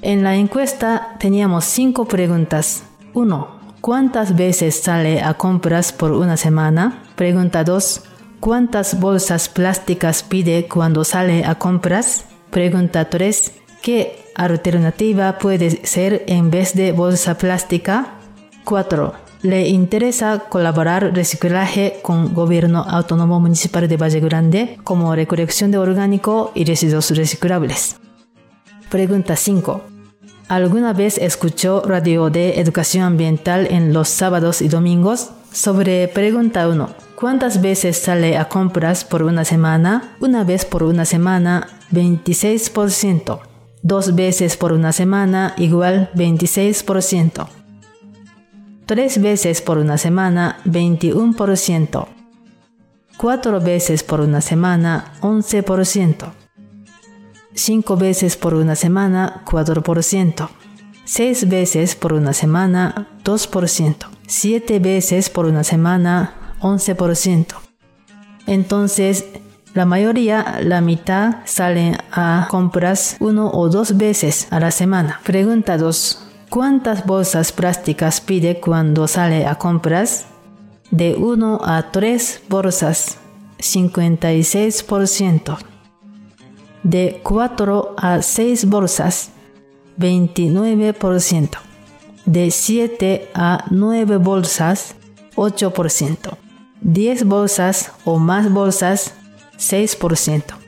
En 0.00 0.22
la 0.22 0.36
encuesta 0.36 1.16
teníamos 1.18 1.64
cinco 1.64 2.04
preguntas. 2.06 2.84
1. 3.14 3.48
¿Cuántas 3.80 4.36
veces 4.36 4.80
sale 4.80 5.22
a 5.22 5.34
compras 5.34 5.92
por 5.92 6.12
una 6.12 6.36
semana? 6.36 7.02
Pregunta 7.16 7.64
2. 7.64 8.02
¿Cuántas 8.38 9.00
bolsas 9.00 9.48
plásticas 9.48 10.22
pide 10.22 10.68
cuando 10.68 11.02
sale 11.02 11.44
a 11.44 11.56
compras? 11.56 12.26
Pregunta 12.50 13.10
3. 13.10 13.52
¿Qué 13.82 14.24
alternativa 14.36 15.38
puede 15.38 15.84
ser 15.84 16.22
en 16.28 16.52
vez 16.52 16.74
de 16.74 16.92
bolsa 16.92 17.36
plástica? 17.38 18.18
4 18.64 19.23
le 19.44 19.68
interesa 19.68 20.38
colaborar 20.48 21.12
reciclaje 21.14 21.98
con 22.00 22.32
Gobierno 22.32 22.82
Autónomo 22.88 23.40
Municipal 23.40 23.86
de 23.86 23.98
Valle 23.98 24.20
Grande 24.20 24.78
como 24.84 25.14
recolección 25.14 25.70
de 25.70 25.76
orgánico 25.76 26.50
y 26.54 26.64
residuos 26.64 27.10
reciclables. 27.10 27.96
Pregunta 28.90 29.36
5. 29.36 29.82
¿Alguna 30.48 30.94
vez 30.94 31.18
escuchó 31.18 31.82
radio 31.84 32.30
de 32.30 32.58
educación 32.58 33.04
ambiental 33.04 33.68
en 33.70 33.92
los 33.92 34.08
sábados 34.08 34.62
y 34.62 34.68
domingos? 34.68 35.32
Sobre 35.52 36.08
pregunta 36.08 36.66
1. 36.66 36.88
¿Cuántas 37.14 37.60
veces 37.60 37.98
sale 37.98 38.38
a 38.38 38.48
compras 38.48 39.04
por 39.04 39.22
una 39.22 39.44
semana? 39.44 40.16
Una 40.20 40.44
vez 40.44 40.64
por 40.64 40.82
una 40.82 41.04
semana, 41.04 41.68
26%. 41.92 43.40
Dos 43.82 44.14
veces 44.14 44.56
por 44.56 44.72
una 44.72 44.92
semana, 44.92 45.52
igual 45.58 46.10
26% 46.14 47.63
tres 48.86 49.20
veces 49.20 49.62
por 49.62 49.78
una 49.78 49.98
semana 49.98 50.58
21%, 50.64 52.06
cuatro 53.16 53.60
veces 53.60 54.02
por 54.02 54.20
una 54.20 54.40
semana 54.40 55.12
11%, 55.20 56.32
cinco 57.54 57.96
veces 57.96 58.36
por 58.36 58.54
una 58.54 58.74
semana 58.74 59.42
4%, 59.46 60.48
seis 61.04 61.48
veces 61.48 61.94
por 61.94 62.12
una 62.12 62.32
semana 62.32 63.08
2%, 63.24 63.96
siete 64.26 64.78
veces 64.78 65.30
por 65.30 65.46
una 65.46 65.64
semana 65.64 66.56
11%. 66.60 67.46
Entonces, 68.46 69.24
la 69.72 69.86
mayoría, 69.86 70.60
la 70.62 70.80
mitad, 70.80 71.38
salen 71.46 71.96
a 72.12 72.46
compras 72.50 73.16
uno 73.18 73.50
o 73.50 73.68
dos 73.68 73.96
veces 73.96 74.46
a 74.50 74.60
la 74.60 74.70
semana. 74.70 75.20
Pregunta 75.24 75.78
2. 75.78 76.23
¿Cuántas 76.54 77.04
bolsas 77.04 77.50
plásticas 77.50 78.20
pide 78.20 78.60
cuando 78.60 79.08
sale 79.08 79.44
a 79.44 79.56
compras? 79.56 80.26
De 80.92 81.16
1 81.16 81.60
a 81.64 81.90
3 81.90 82.42
bolsas, 82.48 83.18
56%. 83.58 85.58
De 86.84 87.20
4 87.24 87.96
a 87.98 88.22
6 88.22 88.66
bolsas, 88.66 89.30
29%. 89.98 91.58
De 92.24 92.52
7 92.52 93.30
a 93.34 93.64
9 93.72 94.18
bolsas, 94.18 94.94
8%. 95.34 96.36
10 96.82 97.24
bolsas 97.24 97.90
o 98.04 98.20
más 98.20 98.52
bolsas, 98.52 99.14
6% 99.58 100.63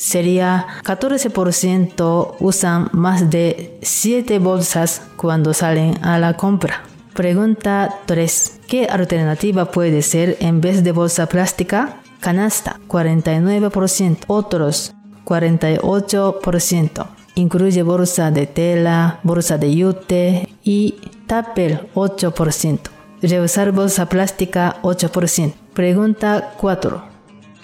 sería 0.00 0.66
14% 0.82 2.36
usan 2.40 2.88
más 2.92 3.28
de 3.28 3.78
7 3.82 4.38
bolsas 4.38 5.02
cuando 5.16 5.52
salen 5.52 6.02
a 6.02 6.18
la 6.18 6.38
compra. 6.38 6.84
Pregunta 7.14 7.98
3. 8.06 8.60
¿Qué 8.66 8.86
alternativa 8.86 9.66
puede 9.66 10.00
ser 10.00 10.38
en 10.40 10.62
vez 10.62 10.82
de 10.84 10.92
bolsa 10.92 11.26
plástica? 11.26 11.98
Canasta 12.20 12.80
49%, 12.88 14.24
otros 14.26 14.94
48%. 15.26 17.06
Incluye 17.34 17.82
bolsa 17.82 18.30
de 18.30 18.46
tela, 18.46 19.20
bolsa 19.22 19.58
de 19.58 19.74
yute 19.74 20.48
y 20.64 20.94
tupper 21.26 21.90
8%. 21.94 22.78
Reusar 23.20 23.72
bolsa 23.72 24.06
plástica 24.06 24.76
8%. 24.82 25.52
Pregunta 25.74 26.54
4 26.56 27.09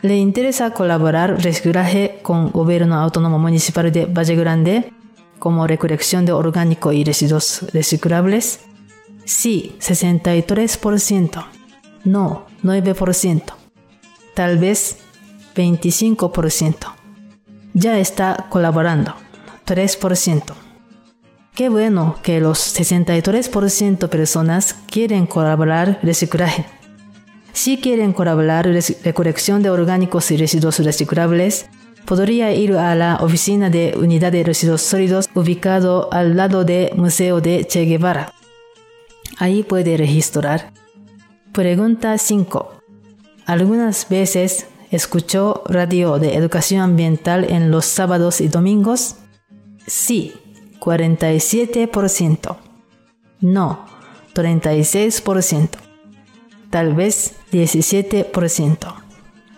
le 0.06 0.16
interesa 0.16 0.70
colaborar 0.70 1.42
reciclaje 1.42 2.20
con 2.22 2.50
Gobierno 2.50 2.96
Autónomo 2.96 3.38
Municipal 3.38 3.90
de 3.90 4.06
Valle 4.06 4.36
Grande 4.36 4.92
como 5.38 5.66
recolección 5.66 6.24
de 6.24 6.32
orgánico 6.32 6.92
y 6.92 7.04
residuos 7.04 7.66
reciclables? 7.72 8.60
Sí, 9.24 9.76
63%. 9.80 11.44
No, 12.04 12.46
9%. 12.62 13.42
Tal 14.34 14.58
vez 14.58 14.98
25%. 15.54 16.76
Ya 17.74 17.98
está 17.98 18.46
colaborando. 18.48 19.14
3%. 19.66 20.54
Qué 21.54 21.68
bueno 21.68 22.16
que 22.22 22.40
los 22.40 22.58
63% 22.78 24.08
personas 24.08 24.76
quieren 24.90 25.26
colaborar 25.26 25.98
reciclaje. 26.02 26.66
Si 27.56 27.78
quieren 27.78 28.12
colaborar 28.12 28.68
recolección 29.02 29.62
de 29.62 29.70
orgánicos 29.70 30.30
y 30.30 30.36
residuos 30.36 30.78
reciclables, 30.78 31.70
podría 32.04 32.52
ir 32.52 32.74
a 32.74 32.94
la 32.94 33.16
oficina 33.22 33.70
de 33.70 33.94
unidad 33.96 34.30
de 34.30 34.44
residuos 34.44 34.82
sólidos 34.82 35.30
ubicado 35.34 36.12
al 36.12 36.36
lado 36.36 36.66
del 36.66 36.94
Museo 36.96 37.40
de 37.40 37.64
Che 37.64 37.86
Guevara. 37.86 38.34
Ahí 39.38 39.62
puede 39.62 39.96
registrar. 39.96 40.70
Pregunta 41.52 42.18
5. 42.18 42.74
¿Algunas 43.46 44.06
veces 44.10 44.66
escuchó 44.90 45.62
radio 45.64 46.18
de 46.18 46.34
educación 46.34 46.82
ambiental 46.82 47.46
en 47.48 47.70
los 47.70 47.86
sábados 47.86 48.42
y 48.42 48.48
domingos? 48.48 49.16
Sí, 49.86 50.34
47%. 50.78 52.58
No, 53.40 53.86
36%. 54.34 55.85
Tal 56.76 56.92
vez 56.92 57.32
17%. 57.52 58.94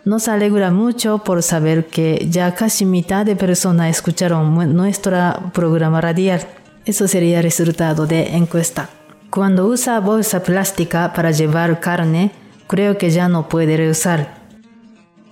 Nos 0.05 0.29
alegra 0.29 0.71
mucho 0.71 1.19
por 1.19 1.43
saber 1.43 1.87
que 1.89 2.29
ya 2.31 2.55
casi 2.55 2.85
mitad 2.85 3.27
de 3.27 3.35
personas 3.35 3.91
escucharon 3.91 4.55
nuestro 4.77 5.51
programa 5.53 6.01
radial. 6.01 6.47
Eso 6.85 7.09
sería 7.09 7.43
resultado 7.43 8.07
de 8.07 8.37
encuesta. 8.37 8.89
Cuando 9.31 9.67
usa 9.67 9.99
bolsa 9.99 10.45
plástica 10.45 11.13
para 11.13 11.33
llevar 11.33 11.81
carne, 11.81 12.31
creo 12.69 12.97
que 12.99 13.11
ya 13.11 13.29
no 13.29 13.49
puede 13.49 13.77
reusar. 13.77 14.39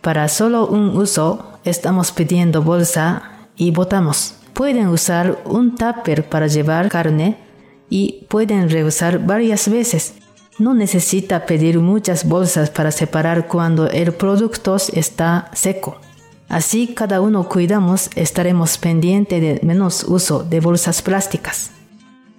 Para 0.01 0.27
solo 0.27 0.67
un 0.67 0.89
uso, 0.97 1.61
estamos 1.63 2.11
pidiendo 2.11 2.63
bolsa 2.63 3.47
y 3.55 3.71
votamos. 3.71 4.35
Pueden 4.55 4.89
usar 4.89 5.41
un 5.45 5.77
tupper 5.77 6.29
para 6.29 6.49
llevar 6.49 6.89
carne 6.89 7.37
y 7.89 8.27
pueden 8.29 8.71
reusar 8.71 9.25
varias 9.25 9.69
veces. 9.71 10.26
No 10.59 10.73
necesita 10.73 11.45
pedir 11.45 11.81
muchas 11.81 12.27
bolsas 12.27 12.71
para 12.71 12.91
separar 12.91 13.47
cuando 13.47 13.89
el 13.91 14.13
producto 14.13 14.77
está 14.77 15.51
seco. 15.53 15.99
Así 16.49 16.95
cada 16.95 17.21
uno 17.21 17.49
cuidamos, 17.49 18.09
estaremos 18.15 18.79
pendientes 18.79 19.41
de 19.41 19.61
menos 19.63 20.05
uso 20.05 20.45
de 20.45 20.61
bolsas 20.61 21.03
plásticas. 21.03 21.76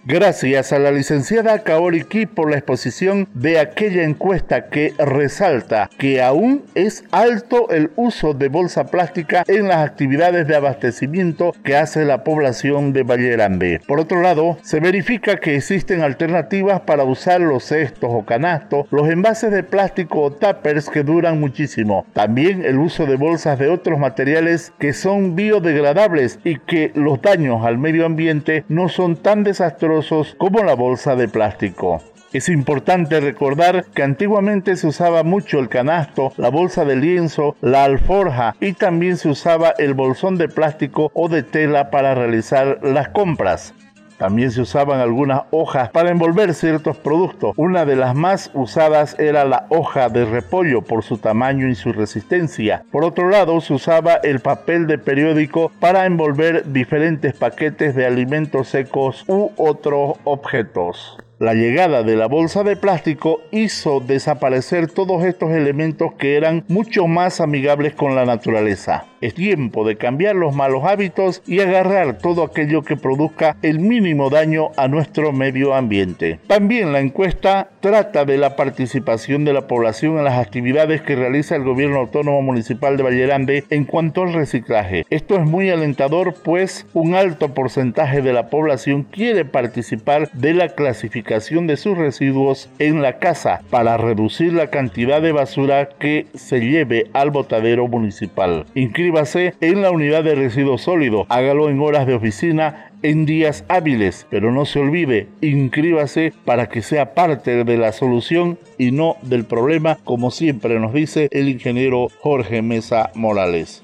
Gracias 0.10 0.72
a 0.72 0.80
la 0.80 0.94
licenciada 0.94 1.64
Kaori 1.64 2.06
Ki 2.06 2.28
por 2.28 2.50
la 2.50 2.56
exposición 2.56 3.28
de 3.34 3.60
aquella 3.60 4.04
encuesta 4.04 4.70
que 4.70 4.94
resalta 4.98 5.90
que 5.98 6.22
aún 6.22 6.64
es 6.76 7.04
alto 7.12 7.70
el 7.72 7.92
uso 7.98 8.34
de 8.34 8.48
bolsa 8.48 8.86
plástica 8.86 9.44
en 9.50 9.68
las 9.68 9.86
actividades 9.86 10.48
de 10.48 10.56
abastecimiento 10.56 11.54
que 11.62 11.76
hace 11.76 12.06
la 12.06 12.24
población 12.24 12.94
de 12.94 13.04
Valle 13.04 13.32
Grande. 13.32 13.82
Por 13.86 14.00
otro 14.00 14.22
lado, 14.22 14.58
se 14.62 14.80
verifica 14.80 15.42
que 15.42 15.58
existen 15.58 16.02
alternativas 16.02 16.80
para 16.80 17.04
usar 17.04 17.42
los 17.42 17.66
cestos 17.66 18.10
o 18.10 18.24
canastos, 18.24 18.88
los 18.92 19.10
envases 19.10 19.52
de 19.52 19.64
plástico 19.64 20.22
o 20.22 20.32
tuppers 20.32 20.90
que 20.90 21.04
duran 21.04 21.38
muchísimo. 21.38 22.06
También 22.14 22.64
el 22.64 22.78
uso 22.78 23.08
de 23.08 23.18
bolsas 23.18 23.60
de 23.60 23.68
otros 23.68 24.00
materiales 24.00 24.72
que 24.80 24.94
son 24.94 25.36
biodegradables 25.36 26.40
y 26.46 26.60
que 26.60 26.94
los 26.96 27.22
daños 27.22 27.66
al 27.66 27.78
medio 27.78 28.06
ambiente 28.06 28.64
no 28.70 28.88
son 28.88 29.18
tan 29.18 29.44
desastrosos 29.44 29.97
como 30.38 30.64
la 30.64 30.76
bolsa 30.76 31.16
de 31.16 31.28
plástico. 31.28 32.02
Es 32.34 32.50
importante 32.50 33.20
recordar 33.22 33.86
que 33.96 34.04
antiguamente 34.04 34.76
se 34.76 34.88
usaba 34.88 35.24
mucho 35.24 35.60
el 35.60 35.70
canasto, 35.70 36.34
la 36.38 36.50
bolsa 36.50 36.84
de 36.84 36.98
lienzo, 36.98 37.56
la 37.62 37.86
alforja 37.86 38.56
y 38.60 38.74
también 38.74 39.18
se 39.18 39.30
usaba 39.30 39.74
el 39.78 39.94
bolsón 39.94 40.38
de 40.38 40.50
plástico 40.50 41.10
o 41.14 41.30
de 41.30 41.44
tela 41.44 41.90
para 41.90 42.16
realizar 42.16 42.80
las 42.84 43.10
compras. 43.10 43.74
También 44.18 44.52
se 44.52 44.62
usaban 44.62 45.00
algunas 45.00 45.44
hojas 45.52 45.90
para 45.92 46.10
envolver 46.10 46.54
ciertos 46.54 46.98
productos. 46.98 47.54
Una 47.56 47.86
de 47.86 47.96
las 47.96 48.16
más 48.16 48.50
usadas 48.54 49.16
era 49.20 49.46
la 49.46 49.68
hoja 49.70 50.10
de 50.10 50.26
repollo 50.26 50.82
por 50.82 51.04
su 51.04 51.18
tamaño 51.18 51.68
y 51.68 51.76
su 51.76 51.94
resistencia. 51.94 52.84
Por 52.92 53.04
otro 53.04 53.30
lado, 53.30 53.62
se 53.62 53.74
usaba 53.74 54.16
el 54.16 54.40
papel 54.40 54.88
de 54.88 54.98
periódico 54.98 55.72
para 55.80 56.06
envolver 56.06 56.72
diferentes 56.72 57.36
paquetes 57.36 57.96
de 57.96 58.06
alimentos 58.06 58.70
secos 58.70 59.24
u 59.28 59.52
otros 59.58 60.18
objetos. 60.24 61.18
La 61.40 61.54
llegada 61.54 62.02
de 62.02 62.16
la 62.16 62.26
bolsa 62.26 62.64
de 62.64 62.76
plástico 62.76 63.42
hizo 63.52 64.00
desaparecer 64.00 64.90
todos 64.90 65.24
estos 65.24 65.52
elementos 65.52 66.14
que 66.14 66.36
eran 66.36 66.64
mucho 66.68 67.06
más 67.06 67.42
amigables 67.42 67.94
con 67.94 68.16
la 68.16 68.26
naturaleza. 68.26 69.06
Es 69.22 69.36
tiempo 69.36 69.86
de 69.86 69.98
cambiar 69.98 70.36
los 70.36 70.56
malos 70.56 70.84
hábitos 70.84 71.44
y 71.46 71.60
agarrar 71.60 72.18
todo 72.18 72.44
aquello 72.44 72.82
que 72.82 72.98
produzca 72.98 73.56
el 73.62 73.80
mínimo 73.80 74.32
daño 74.32 74.70
a 74.78 74.88
nuestro 74.88 75.32
medio 75.32 75.76
ambiente. 75.76 76.40
También 76.48 76.92
la 76.92 77.02
encuesta 77.02 77.70
trata 77.82 78.26
de 78.26 78.38
la 78.38 78.56
participación 78.56 79.46
de 79.46 79.54
la 79.54 79.68
población 79.68 80.18
en 80.18 80.24
las 80.24 80.40
actividades 80.40 81.02
que 81.02 81.16
realiza 81.16 81.56
el 81.56 81.64
gobierno 81.64 82.00
autónomo 82.00 82.42
municipal 82.42 82.98
de 82.98 83.04
Vallerande 83.04 83.64
en 83.70 83.86
cuanto 83.86 84.24
al 84.24 84.34
reciclaje. 84.34 85.06
Esto 85.12 85.36
es 85.36 85.46
muy 85.46 85.70
alentador 85.70 86.34
pues 86.44 86.88
un 86.94 87.14
alto 87.14 87.54
porcentaje 87.54 88.24
de 88.24 88.34
la 88.34 88.50
población 88.50 89.04
quiere 89.04 89.46
participar 89.46 90.32
de 90.32 90.54
la 90.56 90.70
clasificación 90.70 91.27
de 91.28 91.76
sus 91.76 91.98
residuos 91.98 92.70
en 92.80 93.02
la 93.02 93.20
casa 93.20 93.62
para 93.70 93.98
reducir 93.98 94.54
la 94.54 94.70
cantidad 94.70 95.22
de 95.22 95.34
basura 95.34 95.90
que 95.90 96.26
se 96.34 96.62
lleve 96.62 97.08
al 97.12 97.32
botadero 97.32 97.88
municipal. 97.88 98.66
Inscríbase 98.76 99.54
en 99.60 99.82
la 99.82 99.92
unidad 99.92 100.24
de 100.24 100.36
residuos 100.36 100.84
sólidos. 100.84 101.28
Hágalo 101.30 101.70
en 101.70 101.82
horas 101.82 102.08
de 102.08 102.14
oficina 102.14 102.92
en 103.04 103.26
días 103.26 103.66
hábiles, 103.68 104.26
pero 104.30 104.52
no 104.52 104.66
se 104.66 104.80
olvide, 104.80 105.28
inscríbase 105.42 106.34
para 106.46 106.68
que 106.68 106.82
sea 106.82 107.14
parte 107.14 107.64
de 107.64 107.78
la 107.78 107.92
solución 107.92 108.58
y 108.78 108.92
no 108.92 109.18
del 109.22 109.44
problema, 109.46 109.98
como 110.06 110.32
siempre 110.32 110.80
nos 110.80 110.94
dice 110.94 111.28
el 111.32 111.50
ingeniero 111.50 112.08
Jorge 112.22 112.62
Mesa 112.62 113.12
Morales. 113.14 113.84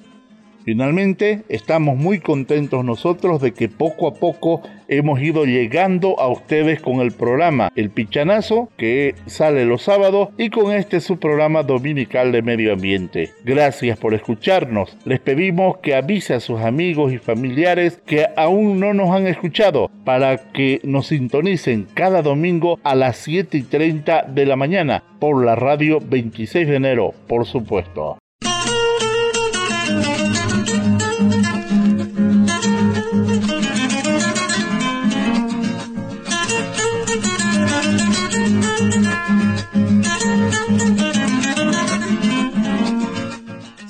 Finalmente, 0.64 1.44
estamos 1.50 1.98
muy 1.98 2.20
contentos 2.20 2.86
nosotros 2.86 3.42
de 3.42 3.54
que 3.54 3.68
poco 3.68 4.08
a 4.08 4.14
poco 4.14 4.62
hemos 4.88 5.22
ido 5.22 5.46
llegando 5.46 6.20
a 6.20 6.28
ustedes 6.30 6.82
con 6.82 7.02
el 7.02 7.12
programa 7.12 7.72
El 7.76 7.90
Pichanazo, 7.90 8.70
que 8.78 9.16
sale 9.26 9.66
los 9.66 9.84
sábados, 9.84 10.30
y 10.38 10.50
con 10.50 10.74
este 10.74 11.02
su 11.02 11.20
programa 11.20 11.64
dominical 11.64 12.32
de 12.32 12.42
medio 12.42 12.74
ambiente. 12.74 13.32
Gracias 13.44 13.98
por 13.98 14.14
escucharnos. 14.14 14.98
Les 15.06 15.20
pedimos 15.20 15.78
que 15.78 15.96
avise 15.96 16.34
a 16.34 16.40
sus 16.40 16.62
amigos 16.62 17.12
y 17.12 17.18
familiares 17.18 18.02
que 18.06 18.26
aún 18.38 18.80
no 18.80 18.94
nos 18.94 19.10
han 19.10 19.28
escuchado 19.28 19.90
para 20.06 20.38
que 20.52 20.80
nos 20.84 21.08
sintonicen 21.08 21.88
cada 21.94 22.22
domingo 22.22 22.80
a 22.84 22.96
las 22.96 23.18
7 23.18 23.58
y 23.58 23.64
30 23.64 24.24
de 24.24 24.46
la 24.46 24.56
mañana 24.56 25.04
por 25.20 25.44
la 25.44 25.56
radio 25.56 26.00
26 26.00 26.68
de 26.68 26.76
enero, 26.76 27.14
por 27.28 27.46
supuesto. 27.46 28.23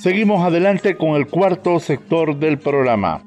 Seguimos 0.04 0.44
adelante 0.44 0.98
con 0.98 1.16
el 1.16 1.28
cuarto 1.28 1.80
sector 1.80 2.36
del 2.36 2.58
programa. 2.58 3.24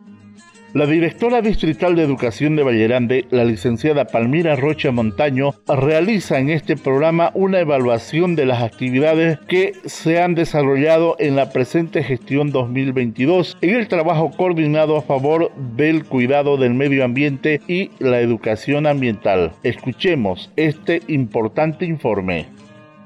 La 0.75 0.85
directora 0.85 1.41
distrital 1.41 1.97
de 1.97 2.03
Educación 2.03 2.55
de 2.55 2.65
Vallerande, 2.65 3.25
la 3.31 3.47
licenciada 3.47 4.05
Palmira 4.05 4.57
Rocha 4.57 4.93
Montaño, 4.93 5.55
realiza 5.67 6.39
en 6.39 6.51
este 6.51 6.77
programa 6.77 7.31
una 7.33 7.61
evaluación 7.61 8.37
de 8.37 8.45
las 8.45 8.63
actividades 8.63 9.39
que 9.49 9.73
se 9.87 10.21
han 10.21 10.35
desarrollado 10.35 11.17
en 11.19 11.35
la 11.35 11.49
presente 11.49 12.03
gestión 12.03 12.51
2022 12.53 13.57
en 13.63 13.75
el 13.75 13.89
trabajo 13.89 14.31
coordinado 14.37 14.99
a 14.99 15.03
favor 15.03 15.51
del 15.79 16.05
cuidado 16.05 16.59
del 16.59 16.75
medio 16.75 17.07
ambiente 17.07 17.63
y 17.67 17.91
la 18.01 18.21
educación 18.21 18.87
ambiental. 18.87 19.53
Escuchemos 19.63 20.53
este 20.57 21.01
importante 21.09 21.87
informe. 21.87 22.55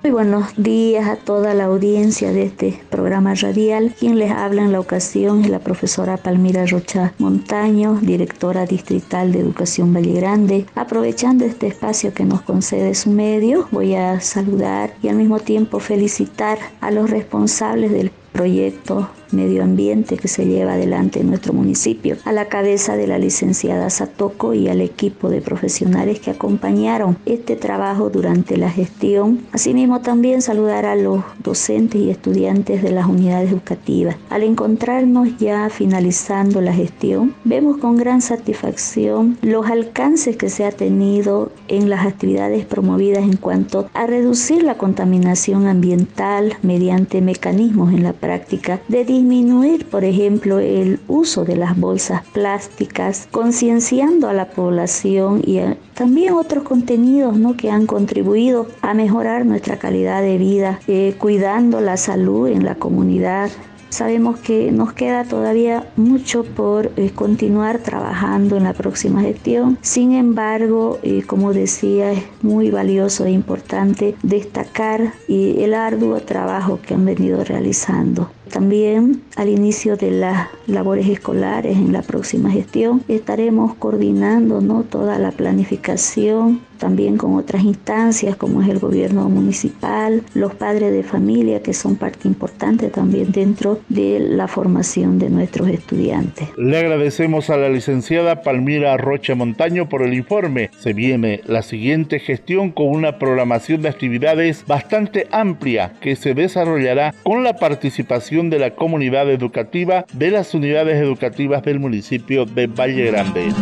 Muy 0.03 0.13
buenos 0.13 0.55
días 0.57 1.07
a 1.07 1.17
toda 1.17 1.53
la 1.53 1.65
audiencia 1.65 2.33
de 2.33 2.45
este 2.45 2.83
programa 2.89 3.35
radial. 3.35 3.95
Quien 3.99 4.19
les 4.19 4.31
habla 4.31 4.63
en 4.63 4.73
la 4.73 4.81
ocasión 4.81 5.45
es 5.45 5.51
la 5.51 5.59
profesora 5.59 6.17
Palmira 6.17 6.65
Rocha 6.65 7.13
Montaño, 7.19 7.99
directora 8.01 8.65
distrital 8.65 9.31
de 9.31 9.41
Educación 9.41 9.93
Valle 9.93 10.15
Grande. 10.15 10.65
Aprovechando 10.75 11.45
este 11.45 11.67
espacio 11.67 12.15
que 12.15 12.25
nos 12.25 12.41
concede 12.41 12.95
su 12.95 13.11
medio, 13.11 13.69
voy 13.73 13.95
a 13.95 14.21
saludar 14.21 14.95
y 15.03 15.09
al 15.09 15.17
mismo 15.17 15.39
tiempo 15.39 15.81
felicitar 15.81 16.59
a 16.81 16.91
los 16.91 17.11
responsables 17.11 17.93
del 17.93 18.11
proyecto 18.33 19.11
medio 19.33 19.63
ambiente 19.63 20.17
que 20.17 20.29
se 20.29 20.47
lleva 20.47 20.75
adelante 20.75 21.21
en 21.21 21.29
nuestro 21.29 21.53
municipio, 21.53 22.17
a 22.25 22.33
la 22.33 22.47
cabeza 22.47 22.97
de 22.97 23.07
la 23.07 23.19
licenciada 23.19 23.91
Satoco 23.91 24.55
y 24.55 24.69
al 24.69 24.81
equipo 24.81 25.29
de 25.29 25.41
profesionales 25.41 26.21
que 26.21 26.31
acompañaron 26.31 27.17
este 27.27 27.57
trabajo 27.57 28.11
durante 28.11 28.57
la 28.57 28.71
gestión. 28.71 29.41
Asimismo 29.53 30.01
también 30.01 30.43
saludar 30.43 30.87
a 30.87 30.97
los 30.97 31.23
docentes 31.43 32.01
y 32.01 32.11
estudiantes 32.11 32.83
de 32.83 32.91
las 32.91 33.07
unidades 33.07 33.51
educativas. 33.51 34.17
Al 34.31 34.43
encontrarnos 34.43 35.39
ya 35.39 35.69
finalizando 35.71 36.61
la 36.61 36.73
gestión, 36.73 37.35
vemos 37.45 37.79
con 37.79 37.97
gran 37.97 38.21
satisfacción 38.21 39.39
los 39.43 39.67
alcances 39.67 40.37
que 40.37 40.49
se 40.49 40.65
ha 40.65 40.73
tenido 40.73 41.51
en 41.69 41.91
las 41.91 42.07
actividades 42.07 42.65
promovidas 42.65 43.25
en 43.25 43.37
cuanto 43.37 43.89
a 43.95 44.07
reducir 44.07 44.63
la 44.63 44.77
contaminación 44.77 45.67
ambiental 45.67 46.55
mediante 46.63 47.21
mecanismos 47.21 47.93
en 47.93 48.03
la 48.03 48.13
práctica 48.13 48.81
de 48.89 49.05
disminuir, 49.21 49.85
por 49.87 50.05
ejemplo, 50.05 50.61
el 50.61 50.99
uso 51.07 51.45
de 51.45 51.57
las 51.57 51.79
bolsas 51.79 52.23
plásticas, 52.33 53.29
concienciando 53.31 54.29
a 54.29 54.33
la 54.33 54.49
población 54.49 55.43
y 55.45 55.61
también 55.95 56.33
otros 56.33 56.65
contenidos 56.65 57.37
¿no? 57.37 57.55
que 57.55 57.71
han 57.71 57.87
contribuido 57.87 58.67
a 58.81 58.95
mejorar 58.95 59.45
nuestra 59.45 59.79
calidad 59.79 60.23
de 60.23 60.39
vida, 60.39 60.81
eh, 60.89 61.15
cuidando 61.19 61.81
la 61.83 61.97
salud 61.97 62.49
en 62.49 62.65
la 62.65 62.77
comunidad, 62.77 63.51
Sabemos 63.91 64.39
que 64.39 64.71
nos 64.71 64.93
queda 64.93 65.25
todavía 65.25 65.91
mucho 65.97 66.45
por 66.45 66.93
eh, 66.97 67.11
continuar 67.13 67.81
trabajando 67.81 68.57
en 68.57 68.63
la 68.63 68.73
próxima 68.73 69.23
gestión. 69.23 69.79
Sin 69.83 70.13
embargo, 70.13 71.01
eh, 71.03 71.25
como 71.27 71.53
decía, 71.53 72.13
es 72.13 72.23
muy 72.41 72.71
valioso 72.71 73.25
e 73.25 73.33
importante 73.33 74.15
destacar 74.23 75.15
el 75.29 75.75
arduo 75.75 76.21
trabajo 76.21 76.79
que 76.81 76.95
han 76.95 77.05
venido 77.05 77.43
realizando. 77.43 78.31
También 78.51 79.23
al 79.37 79.49
inicio 79.49 79.97
de 79.97 80.11
las 80.11 80.49
labores 80.67 81.09
escolares 81.09 81.77
en 81.77 81.93
la 81.93 82.03
próxima 82.03 82.51
gestión 82.51 83.03
estaremos 83.09 83.75
coordinando 83.75 84.61
¿no? 84.61 84.83
toda 84.83 85.19
la 85.19 85.31
planificación 85.31 86.61
también 86.81 87.19
con 87.19 87.37
otras 87.37 87.63
instancias 87.63 88.35
como 88.35 88.63
es 88.63 88.69
el 88.69 88.79
gobierno 88.81 89.29
municipal, 89.29 90.23
los 90.35 90.55
padres 90.55 90.93
de 90.93 91.05
familia 91.05 91.63
que 91.63 91.75
son 91.75 91.97
parte 91.97 92.27
importante 92.27 92.89
también 92.89 93.31
dentro 93.31 93.81
de 93.89 94.19
la 94.19 94.49
formación 94.49 95.19
de 95.19 95.29
nuestros 95.31 95.69
estudiantes. 95.69 96.49
Le 96.57 96.79
agradecemos 96.79 97.51
a 97.51 97.59
la 97.59 97.69
licenciada 97.69 98.43
Palmira 98.43 98.97
Rocha 98.97 99.35
Montaño 99.35 99.89
por 99.89 100.03
el 100.03 100.15
informe. 100.15 100.71
Se 100.79 100.95
viene 100.95 101.43
la 101.45 101.63
siguiente 101.63 102.19
gestión 102.19 102.71
con 102.71 102.89
una 102.89 103.19
programación 103.19 103.83
de 103.83 103.91
actividades 103.91 104.65
bastante 104.67 105.29
amplia 105.31 105.93
que 106.01 106.17
se 106.17 106.33
desarrollará 106.33 107.15
con 107.23 107.45
la 107.45 107.57
participación 107.57 108.40
de 108.49 108.59
la 108.59 108.75
comunidad 108.75 109.31
educativa 109.31 110.07
de 110.15 110.31
las 110.31 110.55
unidades 110.55 110.97
educativas 110.97 111.63
del 111.63 111.81
municipio 111.81 112.47
de 112.47 112.69
Valle 112.69 113.11
Grande. 113.11 113.53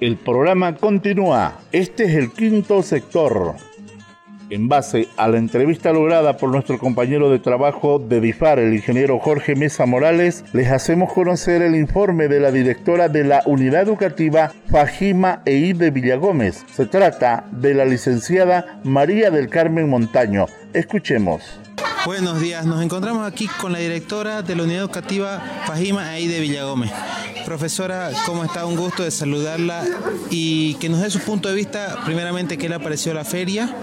El 0.00 0.16
programa 0.16 0.74
continúa. 0.76 1.60
Este 1.70 2.04
es 2.04 2.14
el 2.14 2.32
quinto 2.32 2.82
sector. 2.82 3.54
En 4.52 4.68
base 4.68 5.08
a 5.16 5.28
la 5.28 5.38
entrevista 5.38 5.94
lograda 5.94 6.36
por 6.36 6.50
nuestro 6.50 6.78
compañero 6.78 7.30
de 7.30 7.38
trabajo 7.38 7.98
de 7.98 8.20
DIFAR, 8.20 8.58
el 8.58 8.74
ingeniero 8.74 9.18
Jorge 9.18 9.54
Mesa 9.54 9.86
Morales, 9.86 10.44
les 10.52 10.70
hacemos 10.70 11.10
conocer 11.10 11.62
el 11.62 11.74
informe 11.74 12.28
de 12.28 12.38
la 12.38 12.52
directora 12.52 13.08
de 13.08 13.24
la 13.24 13.42
Unidad 13.46 13.80
Educativa 13.80 14.52
Fajima 14.70 15.40
EI 15.46 15.72
de 15.72 15.90
Villagómez. 15.90 16.66
Se 16.70 16.84
trata 16.84 17.46
de 17.50 17.72
la 17.72 17.86
licenciada 17.86 18.78
María 18.84 19.30
del 19.30 19.48
Carmen 19.48 19.88
Montaño. 19.88 20.44
Escuchemos. 20.74 21.58
Buenos 22.04 22.38
días, 22.38 22.66
nos 22.66 22.82
encontramos 22.82 23.26
aquí 23.26 23.48
con 23.58 23.72
la 23.72 23.78
directora 23.78 24.42
de 24.42 24.54
la 24.54 24.64
Unidad 24.64 24.82
Educativa 24.82 25.42
Fajima 25.64 26.18
EI 26.18 26.26
de 26.28 26.40
Villagómez. 26.40 26.90
Profesora, 27.46 28.10
¿cómo 28.26 28.44
está? 28.44 28.66
Un 28.66 28.76
gusto 28.76 29.02
de 29.02 29.10
saludarla 29.10 29.82
y 30.28 30.74
que 30.74 30.90
nos 30.90 31.00
dé 31.00 31.08
su 31.08 31.20
punto 31.20 31.48
de 31.48 31.54
vista, 31.54 32.00
primeramente, 32.04 32.58
qué 32.58 32.68
le 32.68 32.74
apareció 32.74 33.14
la 33.14 33.24
feria 33.24 33.74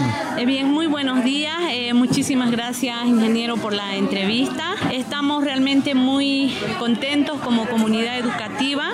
eh, 0.00 0.31
bien, 0.46 0.70
muy 0.70 0.86
buenos 0.86 1.24
días. 1.24 1.56
Eh, 1.70 1.92
muchísimas 1.94 2.50
gracias, 2.50 3.06
ingeniero, 3.06 3.56
por 3.56 3.72
la 3.72 3.96
entrevista. 3.96 4.74
Estamos 4.90 5.44
realmente 5.44 5.94
muy 5.94 6.56
contentos 6.78 7.38
como 7.40 7.66
comunidad 7.68 8.18
educativa. 8.18 8.88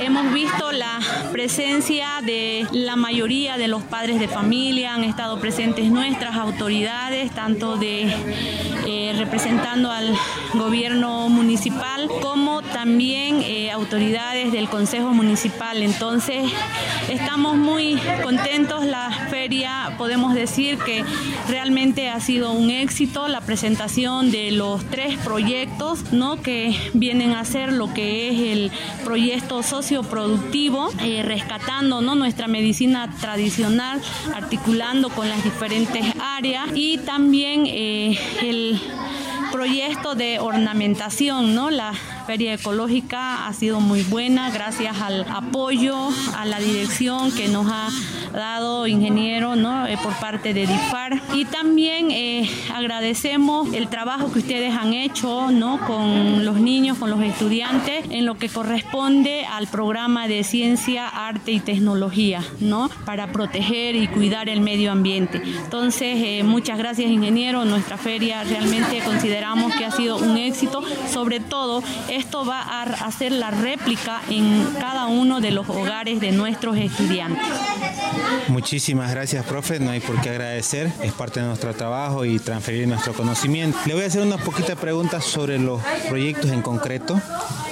Hemos 0.00 0.32
visto 0.32 0.72
la 0.72 1.00
presencia 1.32 2.06
de 2.24 2.66
la 2.70 2.96
mayoría 2.96 3.56
de 3.56 3.68
los 3.68 3.82
padres 3.82 4.20
de 4.20 4.28
familia, 4.28 4.94
han 4.94 5.04
estado 5.04 5.40
presentes 5.40 5.90
nuestras 5.90 6.36
autoridades, 6.36 7.32
tanto 7.32 7.76
de 7.76 8.14
eh, 8.86 9.14
representando 9.18 9.90
al 9.90 10.14
gobierno 10.54 11.28
municipal 11.28 12.08
como 12.22 12.62
también 12.62 13.42
autoridades 13.72 14.52
del 14.52 14.68
Consejo 14.68 15.12
Municipal. 15.12 15.82
Entonces, 15.82 16.50
estamos 17.08 17.56
muy 17.56 17.98
contentos. 18.22 18.84
La 18.84 19.10
feria, 19.30 19.94
podemos 19.98 20.34
decir 20.34 20.78
que 20.78 20.93
realmente 21.48 22.08
ha 22.08 22.20
sido 22.20 22.52
un 22.52 22.70
éxito 22.70 23.28
la 23.28 23.40
presentación 23.40 24.30
de 24.30 24.50
los 24.50 24.84
tres 24.90 25.16
proyectos 25.18 26.12
¿no? 26.12 26.42
que 26.42 26.76
vienen 26.92 27.32
a 27.32 27.44
ser 27.44 27.72
lo 27.72 27.92
que 27.92 28.28
es 28.28 28.40
el 28.40 28.72
proyecto 29.04 29.62
socioproductivo, 29.62 30.90
eh, 31.00 31.22
rescatando 31.22 32.00
¿no? 32.00 32.14
nuestra 32.14 32.46
medicina 32.46 33.14
tradicional, 33.20 34.00
articulando 34.34 35.08
con 35.10 35.28
las 35.28 35.42
diferentes 35.42 36.04
áreas 36.20 36.68
y 36.74 36.98
también 36.98 37.64
eh, 37.66 38.18
el 38.42 38.80
proyecto 39.52 40.14
de 40.14 40.40
ornamentación, 40.40 41.54
¿no? 41.54 41.70
La 41.70 41.92
feria 42.26 42.54
ecológica 42.54 43.46
ha 43.46 43.52
sido 43.52 43.80
muy 43.80 44.02
buena 44.02 44.50
gracias 44.50 45.00
al 45.00 45.26
apoyo, 45.30 46.08
a 46.36 46.44
la 46.44 46.58
dirección 46.58 47.30
que 47.32 47.48
nos 47.48 47.66
ha 47.70 47.88
dado 48.32 48.86
ingeniero 48.86 49.56
¿no? 49.56 49.86
Eh, 49.86 49.96
por 50.02 50.12
parte 50.14 50.52
de 50.52 50.66
DIFAR. 50.66 51.20
Y 51.34 51.44
también 51.44 52.10
eh, 52.10 52.48
agradecemos 52.74 53.72
el 53.72 53.88
trabajo 53.88 54.32
que 54.32 54.40
ustedes 54.40 54.74
han 54.74 54.92
hecho 54.92 55.50
¿no? 55.50 55.78
con 55.86 56.44
los 56.44 56.56
niños, 56.56 56.98
con 56.98 57.10
los 57.10 57.20
estudiantes, 57.22 58.04
en 58.10 58.26
lo 58.26 58.36
que 58.36 58.48
corresponde 58.48 59.44
al 59.46 59.66
programa 59.68 60.28
de 60.28 60.44
ciencia, 60.44 61.08
arte 61.08 61.52
y 61.52 61.60
tecnología, 61.60 62.42
¿no? 62.60 62.90
para 63.04 63.32
proteger 63.32 63.94
y 63.96 64.08
cuidar 64.08 64.48
el 64.48 64.60
medio 64.60 64.92
ambiente. 64.92 65.40
Entonces, 65.44 66.18
eh, 66.22 66.42
muchas 66.44 66.78
gracias 66.78 67.10
ingeniero. 67.10 67.64
Nuestra 67.64 67.96
feria 67.96 68.42
realmente 68.44 69.00
consideramos 69.04 69.74
que 69.74 69.84
ha 69.84 69.90
sido 69.90 70.16
un 70.16 70.36
éxito. 70.36 70.82
Sobre 71.12 71.40
todo, 71.40 71.82
esto 72.16 72.44
va 72.44 72.60
a 72.60 72.82
hacer 72.82 73.32
la 73.32 73.50
réplica 73.50 74.22
en 74.30 74.64
cada 74.78 75.06
uno 75.06 75.40
de 75.40 75.50
los 75.50 75.68
hogares 75.68 76.20
de 76.20 76.32
nuestros 76.32 76.76
estudiantes. 76.76 77.42
Muchísimas 78.48 79.10
gracias, 79.10 79.44
profe. 79.44 79.80
No 79.80 79.90
hay 79.90 80.00
por 80.00 80.20
qué 80.20 80.30
agradecer. 80.30 80.92
Es 81.02 81.12
parte 81.12 81.40
de 81.40 81.46
nuestro 81.46 81.74
trabajo 81.74 82.24
y 82.24 82.38
transferir 82.38 82.86
nuestro 82.86 83.12
conocimiento. 83.12 83.78
Le 83.86 83.94
voy 83.94 84.04
a 84.04 84.06
hacer 84.06 84.22
unas 84.22 84.40
poquitas 84.42 84.78
preguntas 84.78 85.24
sobre 85.24 85.58
los 85.58 85.82
proyectos 86.08 86.50
en 86.50 86.62
concreto. 86.62 87.20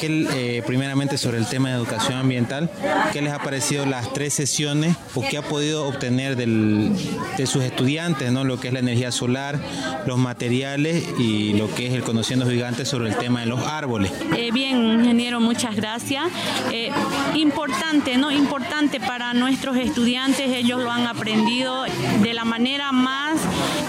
Que, 0.01 0.27
eh, 0.33 0.63
primeramente 0.67 1.17
sobre 1.17 1.39
el 1.39 1.47
tema 1.47 1.69
de 1.69 1.77
educación 1.77 2.19
ambiental. 2.19 2.71
¿Qué 3.13 3.23
les 3.23 3.33
ha 3.33 3.39
parecido 3.39 3.87
las 3.87 4.13
tres 4.13 4.35
sesiones 4.35 4.97
o 5.15 5.23
qué 5.23 5.39
ha 5.39 5.43
podido 5.43 5.87
obtener 5.87 6.35
de 6.37 7.47
sus 7.47 7.63
estudiantes, 7.63 8.33
¿no? 8.33 8.43
lo 8.43 8.59
que 8.59 8.69
es 8.69 8.75
la 8.75 8.81
energía 8.81 9.13
solar, 9.13 9.61
los 10.07 10.19
materiales 10.19 11.05
y 11.19 11.53
lo 11.55 11.73
que 11.73 11.87
es 11.87 11.95
el 11.95 12.03
Conociendo 12.03 12.49
Gigantes 12.49 12.89
sobre 12.89 13.11
el 13.11 13.17
tema 13.17 13.41
de 13.41 13.47
los 13.47 13.65
árboles? 13.65 14.11
Eh, 14.37 14.51
bien, 14.53 14.77
ingeniero, 15.01 15.41
muchas 15.41 15.77
gracias. 15.77 16.25
Eh, 16.71 16.91
importante, 17.35 18.17
¿no? 18.17 18.31
Importante 18.31 19.01
para 19.01 19.35
nuestros 19.35 19.77
estudiantes 19.77 20.51
ellos 20.51 20.83
lo 20.83 20.91
han 20.91 21.07
aprendido 21.07 21.85
de 22.23 22.35
la 22.35 22.45
manera 22.45 22.93
más 22.93 23.39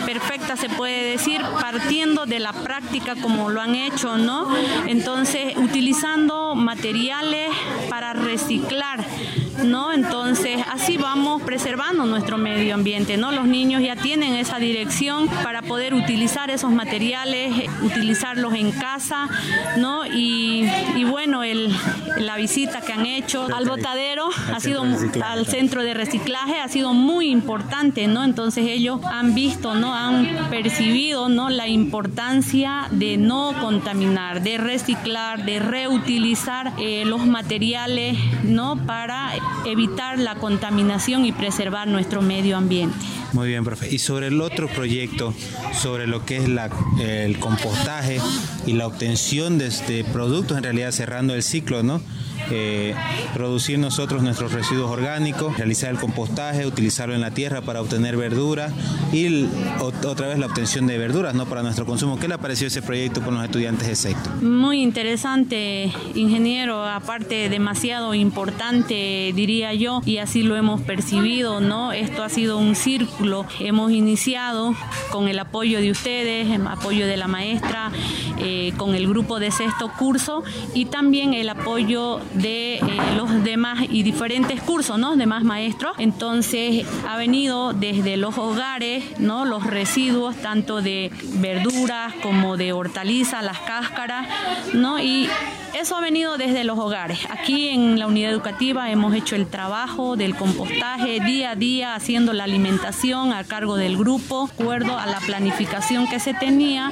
perfecta, 0.05 0.57
se 0.57 0.69
puede 0.69 1.11
decir, 1.11 1.41
partiendo 1.61 2.25
de 2.25 2.39
la 2.39 2.51
práctica 2.51 3.15
como 3.15 3.49
lo 3.49 3.61
han 3.61 3.75
hecho, 3.75 4.17
¿no? 4.17 4.47
Entonces, 4.87 5.55
utilizando 5.57 6.55
materiales 6.55 7.49
para 7.89 8.13
reciclar 8.13 8.82
¿no? 9.63 9.91
Entonces, 9.91 10.59
así 10.71 10.97
vamos 10.97 11.41
preservando 11.41 12.05
nuestro 12.05 12.37
medio 12.37 12.73
ambiente, 12.73 13.17
¿no? 13.17 13.31
Los 13.31 13.45
niños 13.45 13.81
ya 13.81 13.95
tienen 13.95 14.35
esa 14.35 14.57
dirección 14.57 15.27
para 15.43 15.61
poder 15.61 15.93
utilizar 15.93 16.49
esos 16.49 16.71
materiales, 16.71 17.53
utilizarlos 17.81 18.53
en 18.53 18.71
casa, 18.71 19.27
¿no? 19.77 20.05
Y, 20.05 20.67
bueno, 21.09 21.43
el, 21.43 21.73
la 22.17 22.37
visita 22.37 22.81
que 22.81 22.93
han 22.93 23.05
hecho 23.05 23.47
al 23.53 23.65
botadero 23.65 24.29
ha 24.53 24.59
sido 24.59 24.83
al 25.23 25.45
centro 25.45 25.83
de 25.83 25.93
reciclaje 25.93 26.59
ha 26.59 26.67
sido 26.67 26.93
muy 26.93 27.29
importante, 27.29 28.07
¿no? 28.07 28.23
Entonces 28.23 28.65
ellos 28.67 28.99
han 29.03 29.35
visto, 29.35 29.75
¿no? 29.75 29.93
Han 29.93 30.49
percibido, 30.49 31.29
¿no? 31.29 31.49
La 31.49 31.67
importancia 31.67 32.87
de 32.91 33.17
no 33.17 33.53
contaminar, 33.61 34.41
de 34.41 34.57
reciclar, 34.57 35.45
de 35.45 35.59
reutilizar 35.59 36.73
eh, 36.79 37.03
los 37.05 37.25
materiales, 37.25 38.17
¿no? 38.43 38.77
Para 38.85 39.31
evitar 39.65 40.19
la 40.19 40.35
contaminación 40.35 41.25
y 41.25 41.31
preservar 41.31 41.87
nuestro 41.87 42.21
medio 42.21 42.57
ambiente. 42.57 42.97
Muy 43.33 43.47
bien, 43.47 43.63
profe. 43.63 43.93
Y 43.93 43.99
sobre 43.99 44.27
el 44.27 44.41
otro 44.41 44.67
proyecto, 44.67 45.33
sobre 45.73 46.05
lo 46.07 46.25
que 46.25 46.37
es 46.37 46.49
el 46.99 47.39
compostaje 47.39 48.19
y 48.67 48.73
la 48.73 48.85
obtención 48.87 49.57
de 49.57 49.67
este 49.67 50.03
productos, 50.03 50.57
en 50.57 50.63
realidad 50.63 50.91
cerrando 50.91 51.33
el 51.33 51.41
ciclo, 51.43 51.81
¿no? 51.81 52.01
Producir 53.33 53.79
nosotros 53.79 54.21
nuestros 54.21 54.51
residuos 54.51 54.89
orgánicos, 54.89 55.57
realizar 55.57 55.89
el 55.89 55.97
compostaje, 55.97 56.65
utilizarlo 56.65 57.15
en 57.15 57.21
la 57.21 57.31
tierra 57.31 57.61
para 57.61 57.81
obtener 57.81 58.17
verduras 58.17 58.71
y 59.11 59.47
otra 59.79 60.27
vez 60.27 60.39
la 60.39 60.47
obtención 60.47 60.87
de 60.87 60.97
verduras 60.97 61.33
¿no? 61.35 61.45
para 61.45 61.63
nuestro 61.63 61.85
consumo. 61.85 62.19
¿Qué 62.19 62.27
le 62.27 62.37
pareció 62.37 62.67
ese 62.67 62.81
proyecto 62.81 63.21
con 63.21 63.35
los 63.35 63.43
estudiantes 63.43 63.87
de 63.87 63.95
sector? 63.95 64.41
Muy 64.41 64.81
interesante, 64.81 65.91
ingeniero, 66.15 66.83
aparte 66.83 67.49
demasiado 67.49 68.13
importante, 68.13 69.31
diría 69.35 69.73
yo, 69.73 70.01
y 70.05 70.17
así 70.17 70.43
lo 70.43 70.55
hemos 70.55 70.81
percibido, 70.81 71.59
¿no? 71.59 71.91
Esto 71.91 72.23
ha 72.23 72.29
sido 72.29 72.57
un 72.57 72.75
círculo. 72.75 73.45
Hemos 73.59 73.91
iniciado 73.91 74.75
con 75.11 75.27
el 75.27 75.39
apoyo 75.39 75.79
de 75.79 75.91
ustedes, 75.91 76.49
el 76.49 76.65
apoyo 76.67 77.07
de 77.07 77.17
la 77.17 77.27
maestra, 77.27 77.91
eh, 78.39 78.73
con 78.77 78.95
el 78.95 79.07
grupo 79.07 79.39
de 79.39 79.51
sexto 79.51 79.91
curso 79.97 80.43
y 80.73 80.85
también 80.85 81.33
el 81.33 81.49
apoyo 81.49 82.19
de 82.33 82.42
eh, 82.45 82.81
los 83.15 83.43
demás 83.43 83.79
y 83.89 84.03
diferentes 84.03 84.61
cursos, 84.61 84.97
¿no? 84.97 85.15
Demás 85.15 85.43
maestros. 85.43 85.93
Entonces 85.97 86.85
ha 87.07 87.17
venido 87.17 87.73
desde 87.73 88.17
los 88.17 88.37
hogares, 88.37 89.03
¿no? 89.19 89.45
Los 89.45 89.65
residuos 89.65 90.35
tanto 90.37 90.81
de 90.81 91.11
verduras 91.35 92.13
como 92.21 92.57
de 92.57 92.73
hortalizas, 92.73 93.43
las 93.43 93.59
cáscaras, 93.59 94.27
¿no? 94.73 94.99
Y 94.99 95.29
eso 95.73 95.97
ha 95.97 96.01
venido 96.01 96.37
desde 96.37 96.63
los 96.63 96.77
hogares. 96.77 97.19
Aquí 97.29 97.69
en 97.69 97.97
la 97.97 98.07
unidad 98.07 98.31
educativa 98.31 98.91
hemos 98.91 99.13
hecho 99.15 99.35
el 99.35 99.47
trabajo 99.47 100.15
del 100.15 100.35
compostaje 100.35 101.19
día 101.19 101.51
a 101.51 101.55
día, 101.55 101.95
haciendo 101.95 102.33
la 102.33 102.43
alimentación 102.43 103.33
a 103.33 103.43
cargo 103.43 103.75
del 103.75 103.97
grupo, 103.97 104.47
de 104.47 104.63
acuerdo 104.63 104.97
a 104.97 105.05
la 105.07 105.19
planificación 105.19 106.07
que 106.07 106.19
se 106.19 106.33
tenía 106.33 106.91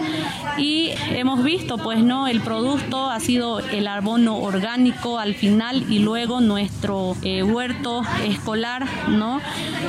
y 0.57 0.91
hemos 1.11 1.43
visto, 1.43 1.77
pues, 1.77 2.03
no, 2.03 2.27
el 2.27 2.41
producto 2.41 3.09
ha 3.09 3.19
sido 3.19 3.59
el 3.59 3.87
abono 3.87 4.37
orgánico 4.37 5.19
al 5.19 5.30
final 5.35 5.85
y 5.89 5.99
luego 5.99 6.41
nuestro 6.41 7.15
eh, 7.21 7.43
huerto 7.43 8.01
escolar, 8.25 8.85
¿no? 9.09 9.41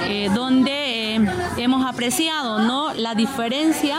Eh, 0.08 0.28
donde 0.34 1.16
eh, 1.16 1.20
hemos 1.56 1.84
apreciado, 1.86 2.60
¿no? 2.60 2.92
La 2.94 3.14
diferencia 3.14 3.98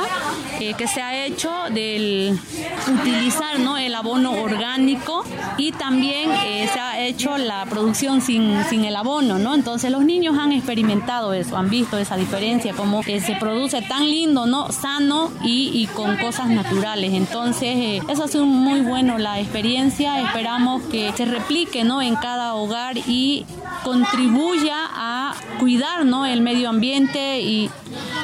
que 0.59 0.87
se 0.87 1.01
ha 1.01 1.25
hecho 1.25 1.51
del 1.71 2.39
utilizar, 2.87 3.59
¿no? 3.59 3.77
El 3.77 3.93
abono 3.95 4.31
orgánico 4.41 5.25
y 5.57 5.73
también 5.73 6.29
se 6.71 6.79
ha 6.79 7.01
hecho 7.01 7.37
la 7.37 7.65
producción 7.65 8.21
sin, 8.21 8.63
sin, 8.69 8.85
el 8.85 8.95
abono, 8.95 9.39
¿no? 9.39 9.55
Entonces 9.55 9.91
los 9.91 10.05
niños 10.05 10.37
han 10.37 10.53
experimentado 10.53 11.33
eso, 11.33 11.57
han 11.57 11.69
visto 11.69 11.97
esa 11.97 12.15
diferencia, 12.15 12.73
que 13.05 13.19
se 13.19 13.35
produce 13.35 13.81
tan 13.81 14.09
lindo, 14.09 14.45
¿no? 14.45 14.71
Sano 14.71 15.31
y, 15.43 15.87
con 15.93 16.15
cosas 16.17 16.47
naturales. 16.47 17.13
Entonces 17.13 18.01
eso 18.07 18.23
ha 18.23 18.27
muy 18.45 18.81
bueno 18.81 19.17
la 19.17 19.39
experiencia, 19.39 20.21
esperamos 20.21 20.81
que 20.83 21.11
se 21.13 21.25
replique, 21.33 21.83
¿no? 21.83 22.01
En 22.01 22.15
cada 22.15 22.53
hogar 22.53 22.97
y 22.97 23.45
contribuya 23.83 24.75
a 24.89 25.33
cuidar, 25.59 26.05
¿no? 26.05 26.25
El 26.25 26.41
medio 26.41 26.69
ambiente 26.69 27.41
y 27.41 27.69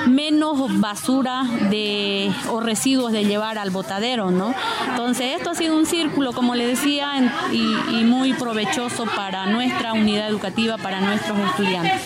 menos 0.08 0.80
basura 0.80 1.44
de, 1.70 2.32
o 2.50 2.60
residuos 2.60 3.12
de 3.12 3.26
llevar 3.26 3.58
al 3.58 3.70
botadero, 3.70 4.32
¿no? 4.32 4.54
Entonces 4.90 5.38
esto 5.38 5.52
ha 5.52 5.56
sido 5.56 5.76
un 5.76 5.86
círculo, 5.86 6.34
como 6.34 6.56
le 6.56 6.66
decía, 6.66 7.14
y, 7.52 8.04
muy 8.10 8.34
provechoso 8.34 9.06
para 9.16 9.46
nuestra 9.46 9.94
unidad 9.94 10.28
educativa, 10.30 10.78
para 10.78 11.00
nuestros 11.02 11.38
estudiantes. 11.40 12.02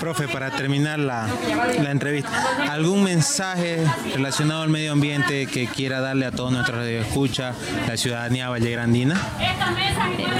Profe, 0.00 0.28
para 0.28 0.50
terminar 0.50 0.98
la, 0.98 1.28
la, 1.82 1.90
entrevista, 1.90 2.30
¿algún 2.70 3.02
mensaje 3.02 3.84
relacionado 4.14 4.62
al 4.62 4.68
medio 4.68 4.92
ambiente 4.92 5.46
que 5.46 5.66
quiera 5.66 6.00
darle 6.00 6.26
a 6.26 6.32
todos 6.32 6.52
nuestros 6.52 6.84
escucha 6.86 7.54
la 7.86 7.96
ciudadanía 7.96 8.48
vallegrandina? 8.48 9.20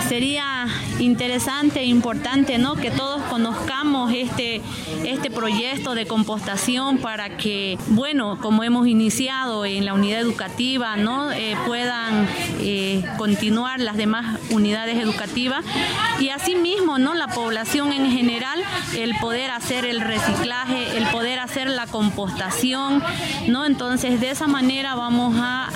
Sería 0.09 0.66
interesante 0.98 1.81
e 1.81 1.87
importante 1.87 2.59
¿no? 2.59 2.76
que 2.76 2.90
todos 2.90 3.22
conozcamos 3.22 4.12
este, 4.12 4.61
este 5.05 5.31
proyecto 5.31 5.94
de 5.94 6.07
compostación 6.07 6.98
para 6.98 7.37
que, 7.37 7.78
bueno, 7.88 8.38
como 8.40 8.64
hemos 8.64 8.87
iniciado 8.87 9.64
en 9.64 9.85
la 9.85 9.94
unidad 9.94 10.20
educativa, 10.20 10.96
¿no? 10.96 11.33
Eh, 11.33 11.57
puedan 11.66 12.26
eh, 12.61 13.02
continuar 13.16 13.81
las 13.81 13.96
demás 13.96 14.38
unidades 14.50 14.98
educativas 14.98 15.64
y 16.20 16.28
asimismo 16.28 16.98
¿no? 16.98 17.14
la 17.14 17.28
población 17.28 17.92
en 17.92 18.11
general 18.11 18.62
el 18.96 19.14
poder 19.16 19.32
hacer 19.40 19.85
el 19.85 20.01
reciclaje, 20.01 20.97
el 20.97 21.07
poder 21.09 21.38
hacer 21.38 21.68
la 21.68 21.87
compostación, 21.87 23.03
¿no? 23.49 23.66
Entonces 23.66 24.21
de 24.21 24.31
esa 24.31 24.47
manera 24.47 24.95
vamos 24.95 25.35
a, 25.38 25.68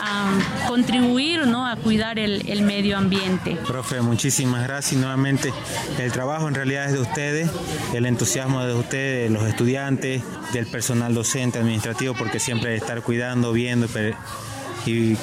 contribuir 0.68 1.46
¿no? 1.46 1.66
a 1.66 1.76
cuidar 1.76 2.18
el, 2.18 2.48
el 2.48 2.62
medio 2.62 2.96
ambiente. 2.96 3.56
Profe, 3.66 4.00
muchísimas 4.00 4.62
gracias 4.64 5.00
nuevamente. 5.00 5.52
El 5.98 6.12
trabajo 6.12 6.48
en 6.48 6.54
realidad 6.54 6.86
es 6.86 6.92
de 6.92 7.00
ustedes, 7.00 7.50
el 7.94 8.06
entusiasmo 8.06 8.64
de 8.64 8.74
ustedes, 8.74 9.30
los 9.30 9.44
estudiantes, 9.44 10.22
del 10.52 10.66
personal 10.66 11.14
docente, 11.14 11.58
administrativo, 11.58 12.14
porque 12.14 12.40
siempre 12.40 12.74
estar 12.76 13.02
cuidando, 13.02 13.52
viendo 13.52 13.88
y 14.86 15.16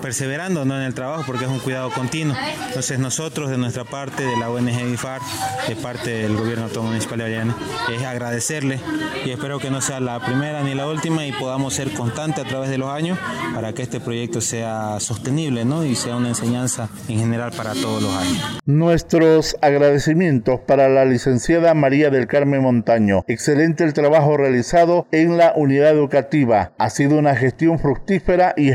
perseverando 0.00 0.64
¿no? 0.64 0.76
en 0.76 0.82
el 0.82 0.94
trabajo 0.94 1.24
porque 1.26 1.44
es 1.44 1.50
un 1.50 1.58
cuidado 1.58 1.90
continuo. 1.90 2.34
Entonces 2.68 2.98
nosotros 2.98 3.50
de 3.50 3.58
nuestra 3.58 3.84
parte, 3.84 4.24
de 4.24 4.36
la 4.36 4.50
ONG 4.50 4.84
BIFAR, 4.90 5.20
de 5.68 5.76
parte 5.76 6.10
del 6.10 6.36
gobierno 6.36 6.64
autónomo 6.64 6.90
municipal 6.90 7.18
de 7.18 7.24
Avellana, 7.24 7.56
es 7.92 8.02
agradecerle 8.04 8.80
y 9.24 9.30
espero 9.30 9.58
que 9.58 9.70
no 9.70 9.80
sea 9.80 10.00
la 10.00 10.20
primera 10.20 10.62
ni 10.62 10.74
la 10.74 10.86
última 10.86 11.26
y 11.26 11.32
podamos 11.32 11.74
ser 11.74 11.90
constantes 11.92 12.44
a 12.44 12.48
través 12.48 12.70
de 12.70 12.78
los 12.78 12.88
años 12.88 13.18
para 13.54 13.72
que 13.72 13.82
este 13.82 14.00
proyecto 14.00 14.40
sea 14.40 14.98
sostenible 15.00 15.64
¿no? 15.64 15.84
y 15.84 15.94
sea 15.94 16.16
una 16.16 16.28
enseñanza 16.28 16.88
en 17.08 17.18
general 17.18 17.52
para 17.56 17.74
todos 17.74 18.02
los 18.02 18.14
años. 18.14 18.60
Nuestros 18.64 19.56
agradecimientos 19.60 20.60
para 20.66 20.88
la 20.88 21.04
licenciada 21.04 21.74
María 21.74 22.10
del 22.10 22.26
Carmen 22.26 22.62
Montaño. 22.62 23.24
Excelente 23.26 23.84
el 23.84 23.92
trabajo 23.92 24.36
realizado 24.36 25.06
en 25.12 25.36
la 25.36 25.52
unidad 25.56 25.90
educativa. 25.90 26.72
Ha 26.78 26.90
sido 26.90 27.18
una 27.18 27.34
gestión 27.36 27.78
fructífera 27.78 28.54
y 28.56 28.70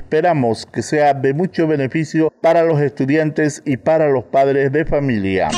que 0.71 0.81
sea 0.81 1.13
de 1.13 1.33
mucho 1.33 1.65
beneficio 1.65 2.33
para 2.41 2.63
los 2.63 2.81
estudiantes 2.81 3.61
y 3.65 3.77
para 3.77 4.09
los 4.09 4.25
padres 4.25 4.71
de 4.71 4.83
familia. 4.83 5.49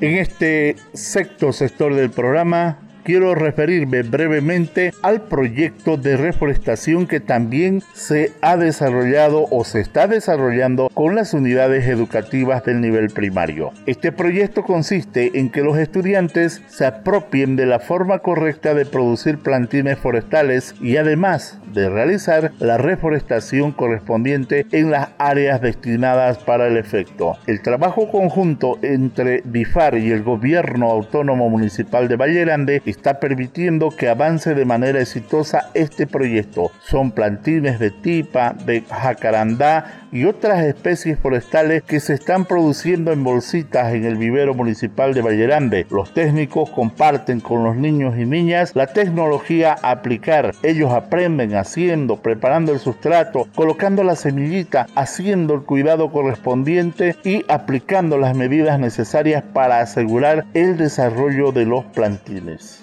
En 0.00 0.16
este 0.16 0.76
sexto 0.94 1.52
sector 1.52 1.94
del 1.94 2.10
programa 2.10 2.78
quiero 3.04 3.34
referirme 3.34 4.02
brevemente 4.02 4.92
al 5.02 5.22
proyecto 5.22 5.96
de 5.96 6.16
reforestación 6.16 7.06
que 7.06 7.20
también 7.20 7.82
se 7.92 8.32
ha 8.40 8.56
desarrollado 8.56 9.46
o 9.50 9.64
se 9.64 9.80
está 9.80 10.06
desarrollando 10.06 10.88
con 10.94 11.14
las 11.14 11.34
unidades 11.34 11.86
educativas 11.86 12.64
del 12.64 12.80
nivel 12.80 13.10
primario. 13.10 13.72
Este 13.86 14.12
proyecto 14.12 14.62
consiste 14.62 15.38
en 15.38 15.50
que 15.50 15.62
los 15.62 15.78
estudiantes 15.78 16.62
se 16.68 16.86
apropien 16.86 17.56
de 17.56 17.66
la 17.66 17.78
forma 17.78 18.20
correcta 18.20 18.74
de 18.74 18.86
producir 18.86 19.38
plantines 19.38 19.98
forestales 19.98 20.74
y 20.80 20.96
además 20.96 21.58
de 21.72 21.88
realizar 21.88 22.52
la 22.58 22.78
reforestación 22.78 23.72
correspondiente 23.72 24.66
en 24.72 24.90
las 24.90 25.08
áreas 25.18 25.60
destinadas 25.60 26.38
para 26.38 26.66
el 26.66 26.76
efecto. 26.76 27.36
El 27.46 27.62
trabajo 27.62 28.10
conjunto 28.10 28.78
entre 28.82 29.42
DIFAR 29.44 29.96
y 29.96 30.10
el 30.10 30.22
gobierno 30.22 30.90
autónomo 30.90 31.48
municipal 31.48 32.08
de 32.08 32.16
Valle 32.16 32.40
Grande 32.40 32.82
está 32.92 33.18
permitiendo 33.18 33.90
que 33.90 34.08
avance 34.08 34.54
de 34.54 34.64
manera 34.64 35.00
exitosa 35.00 35.70
este 35.74 36.06
proyecto. 36.06 36.70
Son 36.86 37.10
plantines 37.10 37.78
de 37.78 37.90
tipa, 37.90 38.54
de 38.64 38.82
jacarandá 38.82 40.06
y 40.12 40.26
otras 40.26 40.62
especies 40.64 41.18
forestales 41.18 41.82
que 41.82 41.98
se 41.98 42.14
están 42.14 42.44
produciendo 42.44 43.12
en 43.12 43.24
bolsitas 43.24 43.94
en 43.94 44.04
el 44.04 44.16
vivero 44.16 44.54
municipal 44.54 45.14
de 45.14 45.22
Vallerande. 45.22 45.86
Los 45.90 46.12
técnicos 46.12 46.70
comparten 46.70 47.40
con 47.40 47.64
los 47.64 47.76
niños 47.76 48.16
y 48.18 48.26
niñas 48.26 48.72
la 48.74 48.86
tecnología 48.86 49.74
a 49.82 49.90
aplicar. 49.92 50.54
Ellos 50.62 50.92
aprenden 50.92 51.56
haciendo, 51.56 52.18
preparando 52.18 52.72
el 52.72 52.78
sustrato, 52.78 53.48
colocando 53.54 54.04
la 54.04 54.16
semillita, 54.16 54.86
haciendo 54.94 55.54
el 55.54 55.62
cuidado 55.62 56.12
correspondiente 56.12 57.16
y 57.24 57.44
aplicando 57.48 58.18
las 58.18 58.36
medidas 58.36 58.78
necesarias 58.78 59.42
para 59.54 59.80
asegurar 59.80 60.44
el 60.52 60.76
desarrollo 60.76 61.52
de 61.52 61.64
los 61.64 61.84
plantines. 61.86 62.81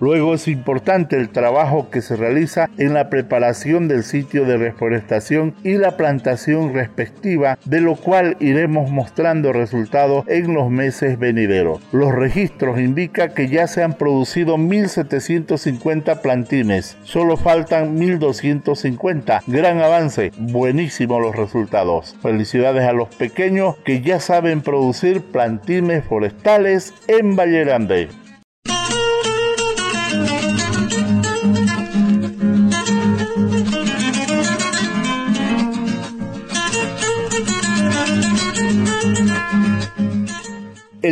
Luego 0.00 0.34
es 0.34 0.48
importante 0.48 1.16
el 1.16 1.28
trabajo 1.28 1.90
que 1.90 2.00
se 2.00 2.16
realiza 2.16 2.70
en 2.78 2.94
la 2.94 3.10
preparación 3.10 3.86
del 3.86 4.02
sitio 4.02 4.46
de 4.46 4.56
reforestación 4.56 5.54
y 5.62 5.74
la 5.74 5.98
plantación 5.98 6.72
respectiva, 6.72 7.58
de 7.66 7.82
lo 7.82 7.96
cual 7.96 8.38
iremos 8.40 8.90
mostrando 8.90 9.52
resultados 9.52 10.24
en 10.26 10.54
los 10.54 10.70
meses 10.70 11.18
venideros. 11.18 11.82
Los 11.92 12.14
registros 12.14 12.80
indican 12.80 13.34
que 13.34 13.48
ya 13.48 13.66
se 13.66 13.82
han 13.82 13.92
producido 13.92 14.56
1.750 14.56 16.22
plantines, 16.22 16.96
solo 17.02 17.36
faltan 17.36 17.98
1.250. 17.98 19.42
Gran 19.46 19.80
avance, 19.80 20.32
buenísimos 20.38 21.20
los 21.20 21.36
resultados. 21.36 22.16
Felicidades 22.22 22.84
a 22.84 22.92
los 22.92 23.14
pequeños 23.14 23.76
que 23.84 24.00
ya 24.00 24.18
saben 24.18 24.62
producir 24.62 25.20
plantines 25.20 26.04
forestales 26.04 26.94
en 27.06 27.36
Valle 27.36 27.64
Grande. 27.64 28.08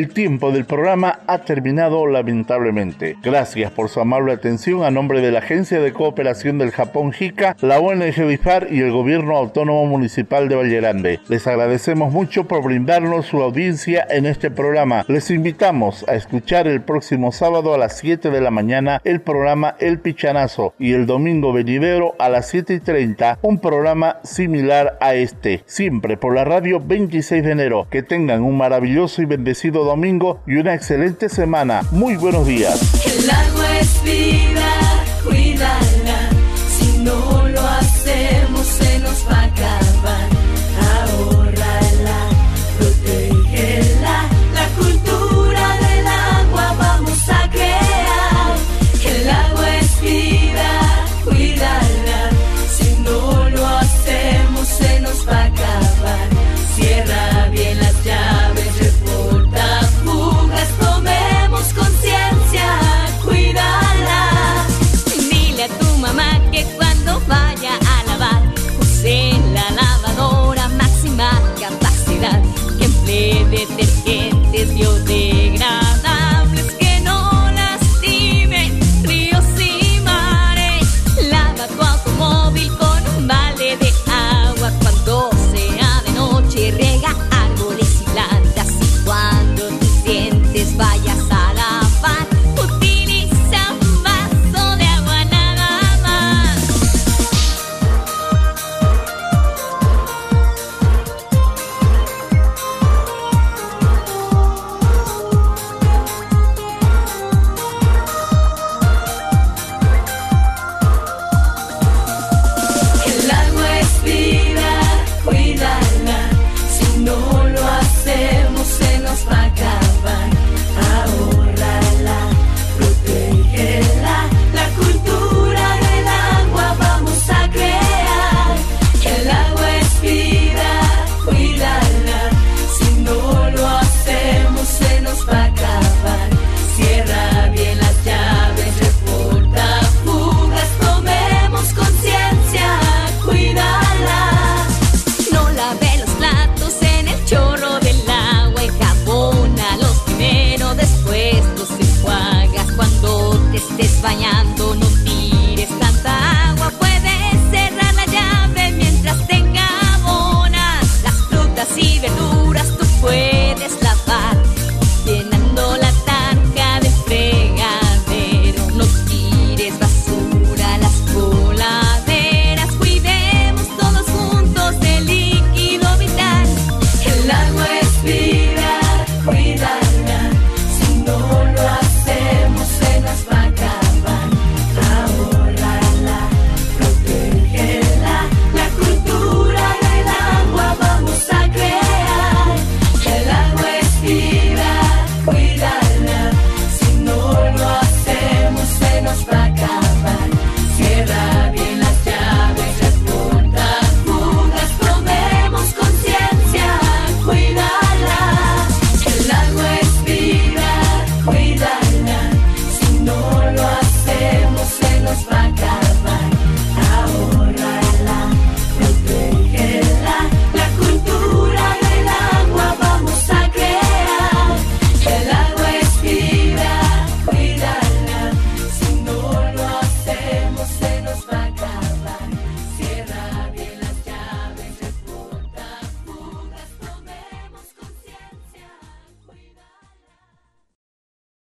Tiempo 0.09 0.51
del 0.51 0.65
programa 0.65 1.21
ha 1.27 1.39
terminado 1.39 2.07
lamentablemente. 2.07 3.17
Gracias 3.23 3.71
por 3.71 3.89
su 3.89 4.01
amable 4.01 4.33
atención 4.33 4.83
a 4.83 4.91
nombre 4.91 5.21
de 5.21 5.31
la 5.31 5.41
Agencia 5.41 5.81
de 5.81 5.93
Cooperación 5.93 6.59
del 6.59 6.71
Japón 6.71 7.13
JICA, 7.13 7.57
la 7.61 7.79
ONG 7.79 8.27
BIFAR 8.27 8.69
y 8.71 8.81
el 8.81 8.91
Gobierno 8.91 9.37
Autónomo 9.37 9.87
Municipal 9.87 10.49
de 10.49 10.57
Vallerande. 10.57 11.21
Les 11.29 11.47
agradecemos 11.47 12.13
mucho 12.13 12.49
por 12.49 12.63
brindarnos 12.63 13.27
su 13.27 13.43
audiencia 13.43 14.07
en 14.09 14.27
este 14.27 14.51
programa. 14.51 15.05
Les 15.09 15.31
invitamos 15.31 16.05
a 16.09 16.15
escuchar 16.15 16.67
el 16.67 16.81
próximo 16.81 17.31
sábado 17.31 17.75
a 17.75 17.79
las 17.79 17.99
7 17.99 18.31
de 18.31 18.41
la 18.41 18.51
mañana 18.51 19.01
el 19.05 19.21
programa 19.21 19.77
El 19.79 20.01
Pichanazo 20.01 20.75
y 20.79 20.95
el 20.95 21.07
domingo 21.07 21.53
venidero 21.53 22.15
a 22.19 22.29
las 22.29 22.49
7 22.49 22.75
y 22.75 22.81
30 22.81 23.39
un 23.43 23.59
programa 23.59 24.17
similar 24.25 24.97
a 25.01 25.15
este, 25.15 25.63
siempre 25.67 26.17
por 26.17 26.35
la 26.35 26.45
radio 26.45 26.81
26 26.81 27.45
de 27.45 27.53
enero. 27.53 27.87
Que 27.91 28.03
tengan 28.03 28.43
un 28.43 28.57
maravilloso 28.57 29.23
y 29.23 29.27
bendecido 29.27 29.85
domingo 29.85 29.98
y 30.47 30.57
una 30.57 30.75
excelente 30.75 31.29
semana. 31.29 31.83
Muy 31.91 32.17
buenos 32.17 32.47
días. 32.47 32.81